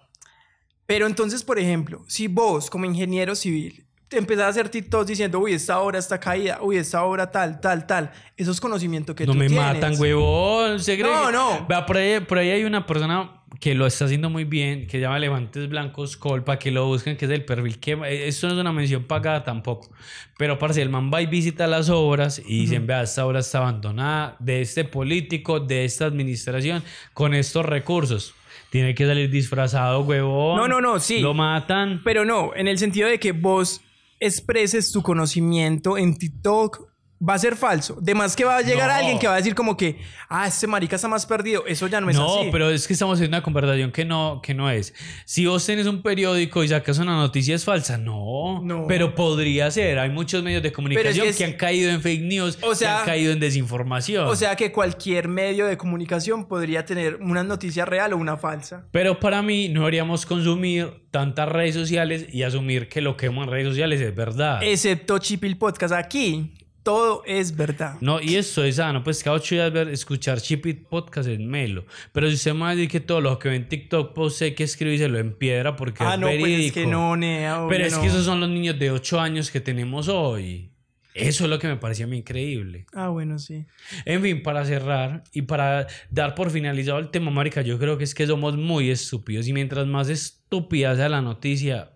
[0.86, 5.40] pero entonces, por ejemplo, si vos como ingeniero civil te empezás a hacer TikToks diciendo,
[5.40, 9.26] uy, esta obra está caída, uy, esta obra tal, tal, tal, eso es conocimiento que
[9.26, 9.64] no tú me tienes.
[9.74, 10.80] matan, huevón.
[10.80, 11.66] ¿se cree No, no.
[11.66, 14.92] Vea, por, ahí, por ahí hay una persona que lo está haciendo muy bien, que
[14.92, 17.78] se llama Levantes Blancos Colpa, que lo busquen, que es el perfil.
[17.78, 19.90] que eh, Esto no es una mención pagada tampoco.
[20.36, 23.58] Pero, parce, el man va y visita las obras y dicen, vea, esta obra está
[23.58, 26.82] abandonada de este político, de esta administración,
[27.14, 28.34] con estos recursos.
[28.70, 30.56] Tiene que salir disfrazado, huevón.
[30.56, 31.20] No, no, no, sí.
[31.20, 32.00] Lo matan.
[32.04, 33.80] Pero no, en el sentido de que vos
[34.20, 36.93] expreses tu conocimiento en TikTok,
[37.26, 37.96] va a ser falso.
[38.00, 38.94] De más que va a llegar No.
[38.96, 39.98] alguien que va a decir como que,
[40.28, 41.64] ah, este marica está más perdido.
[41.66, 42.48] Eso ya no es No, así.
[42.52, 44.92] pero es que estamos haciendo una conversación que no, que no es.
[45.24, 48.60] Si vos tenés un periódico y sacas una noticia es falsa, no.
[48.62, 48.86] No.
[48.86, 49.98] Pero podría ser.
[49.98, 52.88] Hay muchos medios de comunicación que que, es- han caído en fake news, O sea-
[52.96, 54.26] que han caído en desinformación.
[54.26, 58.86] O sea que cualquier medio de comunicación podría tener una noticia real o una falsa.
[58.90, 63.44] Pero para mí no deberíamos consumir tantas redes sociales y asumir que lo que vemos
[63.46, 64.62] en redes sociales es verdad.
[64.62, 65.94] Excepto Chipil Podcast.
[65.94, 66.52] Aquí
[66.84, 67.96] todo es verdad.
[68.00, 71.86] No, y eso es sano, pues cada ocho días ver, escuchar Chipit Podcast es melo.
[72.12, 74.40] Pero si usted me va a decir que todo lo que ve en TikTok, pues
[74.42, 76.66] hay que escribírselo en piedra porque ah, es no, pues verídico.
[76.66, 77.66] es que no, Nea.
[77.68, 78.00] Pero es no.
[78.02, 80.70] que esos son los niños de 8 años que tenemos hoy.
[81.14, 82.86] Eso es lo que me parecía a mí increíble.
[82.92, 83.64] Ah, bueno, sí.
[84.04, 88.04] En fin, para cerrar y para dar por finalizado el tema, marica, yo creo que
[88.04, 91.92] es que somos muy estúpidos y mientras más estúpida sea la noticia,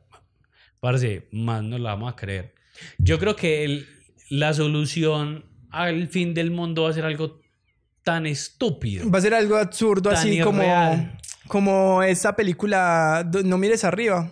[0.81, 2.55] parece, más nos la vamos a creer.
[2.99, 3.89] Yo creo que el-
[4.31, 7.41] la solución al fin del mundo va a ser algo
[8.03, 9.11] tan estúpido.
[9.11, 11.19] Va a ser algo absurdo, así como, irreal.
[11.47, 14.31] como esta película No mires arriba.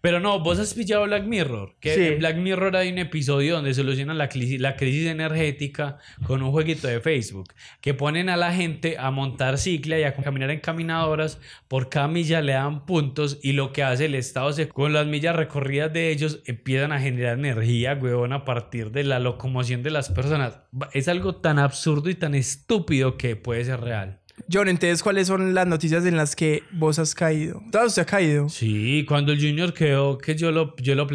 [0.00, 1.76] Pero no, vos has pillado Black Mirror.
[1.80, 2.00] Que Sí.
[2.06, 6.50] en Black Mirror hay un episodio donde solucionan la crisis, la crisis energética con un
[6.50, 7.52] jueguito de Facebook.
[7.80, 11.40] Que ponen a la gente a montar cicla y a caminar en caminadoras.
[11.68, 13.38] Por cada milla le dan puntos.
[13.42, 16.92] Y lo que hace el Estado es que con las millas recorridas de ellos empiezan
[16.92, 20.60] a generar energía, huevón, a partir de la locomoción de las personas.
[20.92, 24.20] Es algo tan absurdo y tan estúpido que puede ser real.
[24.50, 27.62] John, entonces, ¿cuáles son las noticias en las que vos has caído?
[27.70, 28.48] ¿Todas usted ha caído?
[28.48, 31.06] Sí, cuando el Junior quedó, que yo lo, yo lo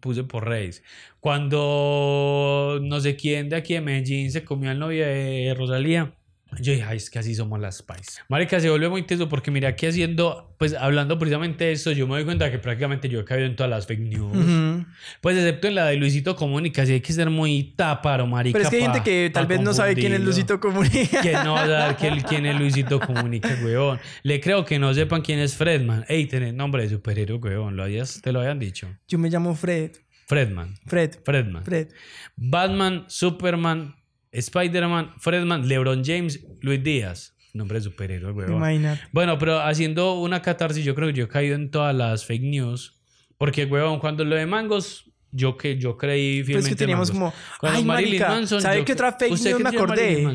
[0.00, 0.82] puse por redes.
[1.20, 6.14] Cuando no sé quién de aquí de Medellín se comió al novio de Rosalía.
[6.60, 8.20] Yo dije, ay, es que así somos las paisas.
[8.28, 12.06] Marica, se vuelve muy teso porque mira, aquí haciendo, pues hablando precisamente de esto, yo
[12.06, 14.86] me doy cuenta que prácticamente yo he caído en todas las fake news.
[15.20, 18.58] Pues excepto en la de Luisito Comunica, sí hay que ser muy táparo, marica.
[18.58, 20.20] Pero es que hay gente que tal vez no sabe quién es.
[20.20, 21.20] Luisito Comunica.
[21.20, 24.00] Que no va a saber quién, quién es Luisito Comunica, weón.
[24.22, 26.04] Le creo que no sepan quién es Fredman.
[26.08, 27.76] Ey, tenés nombre de superhéroe, weón.
[27.76, 28.88] ¿Lo habías, te lo habían dicho.
[29.06, 29.92] Yo me llamo Fred.
[30.26, 30.74] Fredman.
[30.86, 31.12] Fred.
[31.24, 31.64] Fredman.
[31.64, 31.88] Fred.
[32.36, 33.96] Batman, Superman,
[34.32, 37.34] Spider-Man, Fredman, LeBron James, Luis Díaz.
[37.54, 38.56] Nombre de superhéroe, weón.
[38.56, 39.02] Imagínate.
[39.12, 42.42] Bueno, pero haciendo una catarsis, yo creo que yo he caído en todas las fake
[42.42, 43.00] news.
[43.38, 47.34] Porque, weón, cuando lo de Mangos, yo que yo creí fielmente Pues que teníamos como.
[47.60, 50.26] Ay, marica, Manson, ¿Sabe yo qué otra fake ¿Usted news me acordé?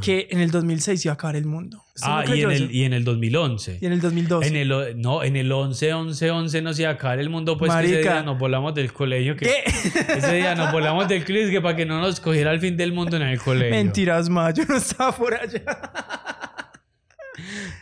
[0.00, 1.82] Que en el 2006 iba a acabar el mundo.
[1.94, 3.78] ¿Usted Ah, no y en, el, y en el 2011.
[3.80, 4.48] Y en el 2012.
[4.48, 7.58] En el, o- no, en el 11, 11, 11 nos iba a acabar el mundo,
[7.58, 9.34] pues que ese día nos volamos del colegio.
[9.36, 9.62] Que, ¿Qué?
[10.18, 12.92] Ese día nos volamos del colegio que para que no nos cogiera el fin del
[12.92, 13.70] mundo en el colegio.
[13.74, 15.62] Mentiras más, yo no estaba por allá.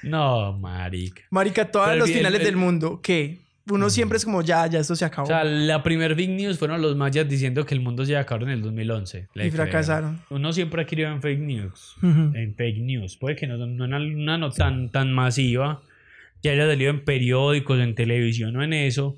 [0.02, 1.22] No, marica.
[1.30, 3.45] Marica, todos los finales el- del mundo, ¿qué?
[3.68, 5.24] Uno siempre es como, ya, ya, esto se acabó.
[5.24, 8.20] O sea, la primer big news fueron los mayas diciendo que el mundo se iba
[8.20, 9.28] a acabar en el 2011.
[9.34, 10.16] Le Y fracasaron.
[10.28, 10.38] creo.
[10.38, 11.96] Uno siempre ha querido en fake news.
[12.02, 13.16] En fake news.
[13.16, 15.82] Puede que no, no en una no tan, tan masiva,
[16.42, 19.16] que haya salido en periódicos, en televisión o en eso.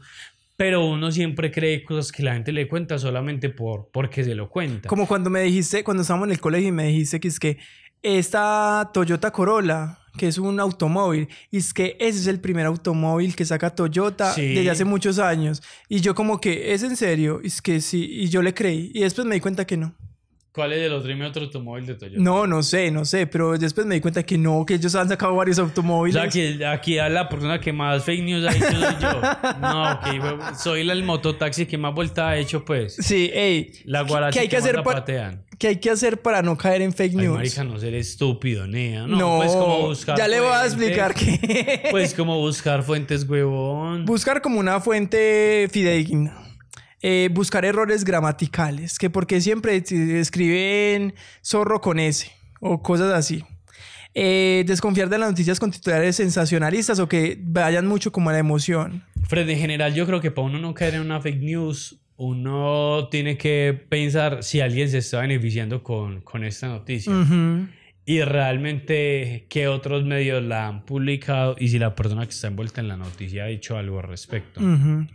[0.57, 4.49] Pero uno siempre cree cosas que la gente le cuenta solamente por, porque se lo
[4.49, 4.89] cuenta.
[4.89, 7.59] Como cuando me dijiste, cuando estábamos en el colegio y me dijiste que es que
[8.03, 13.35] esta Toyota Corolla, que es un automóvil, y es que ese es el primer automóvil
[13.37, 14.55] que saca Toyota Sí.
[14.55, 15.63] desde hace muchos años.
[15.89, 17.41] Y yo como que, ¿es en serio?
[17.43, 18.91] Y es que sí, y yo le creí.
[18.95, 19.95] Y después me di cuenta que no.
[20.59, 22.21] ¿Cuál es el otro, dime otro automóvil de Toyota?
[22.21, 25.09] No, no sé, no sé, pero después me di cuenta que no, que ellos han
[25.09, 26.21] sacado varios O automóviles.
[26.21, 29.21] sea, que aquí a la persona que más fake news ha hecho soy yo.
[29.61, 32.97] No, que hue- soy el, mototaxi que más vuelta ha hecho, pues.
[32.99, 33.71] Sí, ey.
[33.85, 35.45] La ¿qué- guaracha ¿Qué hay que, hacer más la patean.
[35.61, 37.37] ¿Qué hay que hacer para no caer en fake Ay, news?
[37.37, 39.07] marica, no ser estúpido, nea.
[39.07, 41.83] No, no, pues como buscar ya le voy a explicar que...
[41.93, 44.05] Pues como buscar fuentes, huevón.
[44.07, 46.35] Buscar como una fuente fidedigna.
[47.01, 52.31] Eh, buscar errores gramaticales, que porque siempre escriben zorro con S
[52.61, 53.45] o cosas así.
[54.15, 58.41] Eh, desconfiar de las noticias con titulares sensacionalistas o que vayan mucho como a la
[58.41, 59.05] emoción.
[59.29, 63.07] Fred, en general, yo creo que para uno no caer en una fake news, uno
[63.13, 67.13] tiene que pensar si alguien se está beneficiando con, con esta noticia.
[67.13, 67.69] Ujú.
[68.07, 72.81] Y realmente qué otros medios la han publicado y si la persona que está envuelta
[72.81, 74.61] en la noticia ha dicho algo al respecto.
[74.61, 75.07] Ujú.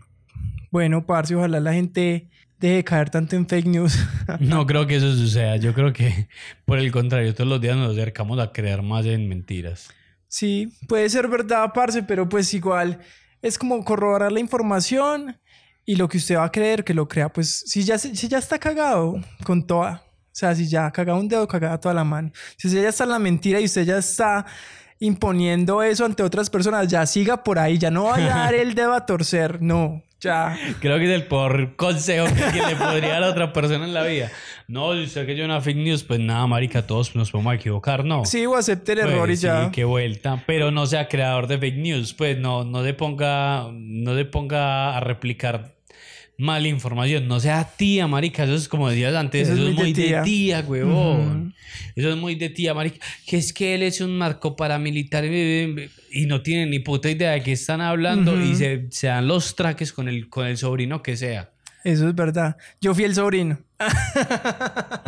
[0.73, 3.95] Bueno, parce, ojalá la gente deje de caer tanto en fake news.
[4.39, 5.57] No creo que eso suceda.
[5.57, 6.27] Yo creo que,
[6.65, 9.91] por el contrario, todos los días nos acercamos a creer más en mentiras.
[10.27, 12.99] Sí, puede ser verdad, parce, pero pues igual
[13.43, 15.37] es como corroborar la información
[15.85, 18.39] y lo que usted va a creer, que lo crea, pues si ya, si ya
[18.39, 22.03] está cagado con toda, o sea, si ya ha cagado un dedo, cagada toda la
[22.03, 22.31] mano.
[22.57, 24.47] Si usted ya está en la mentira y usted ya está
[24.97, 28.73] imponiendo eso ante otras personas, ya siga por ahí, ya no vaya a dar el
[28.73, 30.57] dedo a torcer, no, Ya.
[30.79, 34.03] Creo que es el peor consejo que le podría dar a otra persona en la
[34.03, 34.31] vida.
[34.69, 38.05] No, si usted que yo una fake news, pues nada, marica, todos nos podemos equivocar,
[38.05, 38.23] ¿no?
[38.25, 39.69] Sí, o acepte el Pues error y sí, ya.
[39.71, 40.41] qué vuelta.
[40.47, 42.13] Pero no sea creador de fake news.
[42.13, 45.73] Pues no, no se ponga, no se ponga a replicar
[46.37, 47.27] mala información.
[47.27, 48.43] No sea tía, marica.
[48.43, 49.49] Eso es como decías antes.
[49.49, 51.53] Eso, es muy de tía, huevón.
[51.95, 53.05] Eso es muy de tía, marica.
[53.25, 57.31] Que es que él es un marco paramilitar y y no tiene ni puta idea
[57.31, 61.01] de qué están hablando y se, se dan los traques con el, con el sobrino
[61.01, 61.49] que sea.
[61.83, 62.55] Eso es verdad.
[62.79, 63.59] Yo fui el sobrino.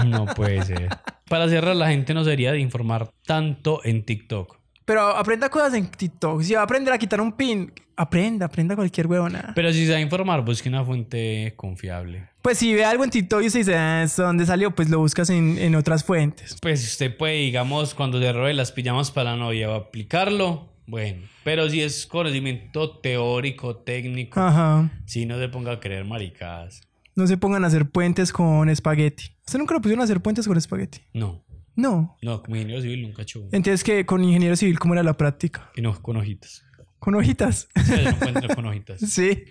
[0.06, 0.90] No puede ser.
[1.30, 4.58] Para cerrar, la gente no sería de informar tanto en TikTok.
[4.86, 6.42] Pero aprenda cosas en TikTok.
[6.42, 9.52] Si va a aprender a quitar un pin, aprenda, aprenda cualquier huevona.
[9.56, 12.30] Pero si se va a informar, busque una fuente confiable.
[12.42, 14.76] Pues si ve algo en TikTok y se dice, ah, ¿esto dónde salió?
[14.76, 16.58] Pues lo buscas en, en otras fuentes.
[16.62, 20.70] Pues usted puede, digamos, cuando se robe las pijamas para la novia, va a aplicarlo.
[20.88, 24.92] Bueno, pero si es conocimiento teórico, técnico, Ajá.
[25.06, 26.82] si no se ponga a creer maricadas.
[27.16, 29.32] No se pongan a hacer puentes con espagueti.
[29.48, 31.00] ¿Usted nunca lo pusieron a hacer puentes con espagueti?
[31.14, 31.45] No,
[31.76, 32.18] No.
[32.22, 33.50] no, como ingeniero civil nunca he hecho uno.
[33.52, 35.72] Entonces, que con ingeniero civil, ¿cómo era la práctica?
[35.76, 36.64] Y no, con hojitas.
[37.00, 37.68] Con hojitas.
[37.76, 39.00] Yo no encuentro con hojitas.
[39.10, 39.44] sí.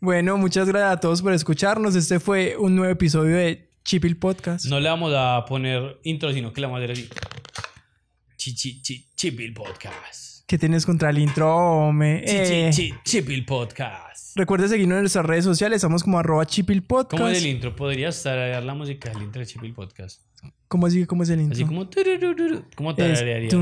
[0.00, 1.94] Bueno, muchas gracias a todos por escucharnos.
[1.96, 4.66] Este fue un nuevo episodio de Chipil Podcast.
[4.66, 7.08] No le vamos a poner intro, sino que le vamos a hacer así.
[9.16, 12.70] Chipil Podcast que tienes contra el intro, eh.
[13.04, 14.36] Chipil Podcast.
[14.36, 17.18] Recuerda seguirnos en nuestras redes sociales, estamos como arroba Chipil Podcast.
[17.18, 17.74] ¿Cómo es el intro?
[17.74, 20.20] Podría estar la música del intro de Chipil Podcast.
[20.68, 21.06] ¿Cómo así?
[21.06, 21.54] ¿Cómo es el intro?
[21.54, 21.88] Así como...
[22.76, 23.48] ¿Cómo tararearía?
[23.48, 23.54] Es.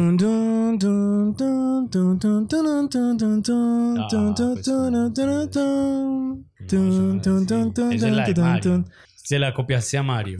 [9.15, 10.39] Se la copiaste a Mario.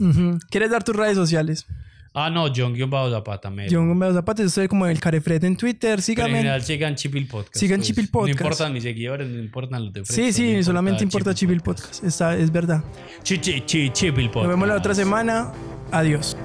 [0.49, 1.65] ¿Quieres dar tus redes sociales?
[2.13, 3.49] Ah, no, John Zapata.
[3.49, 3.69] mero.
[3.71, 5.79] John Zapata, yo soy como el Carefred en Twitter.
[5.79, 6.37] Pero en Síganme.
[6.37, 7.55] general sigan Chipil Podcast.
[7.55, 7.87] Sigan pues.
[7.87, 8.39] Chipil Podcast.
[8.39, 11.61] No importan mis seguidores, no importan los de Fred, Sí, sí, solo solamente importa Chipil
[11.61, 12.03] Podcast.
[12.03, 12.83] Está, es verdad.
[13.23, 14.35] Chi, Chipil Podcast.
[14.35, 15.51] Nos vemos la otra semana.
[15.91, 16.35] Adiós.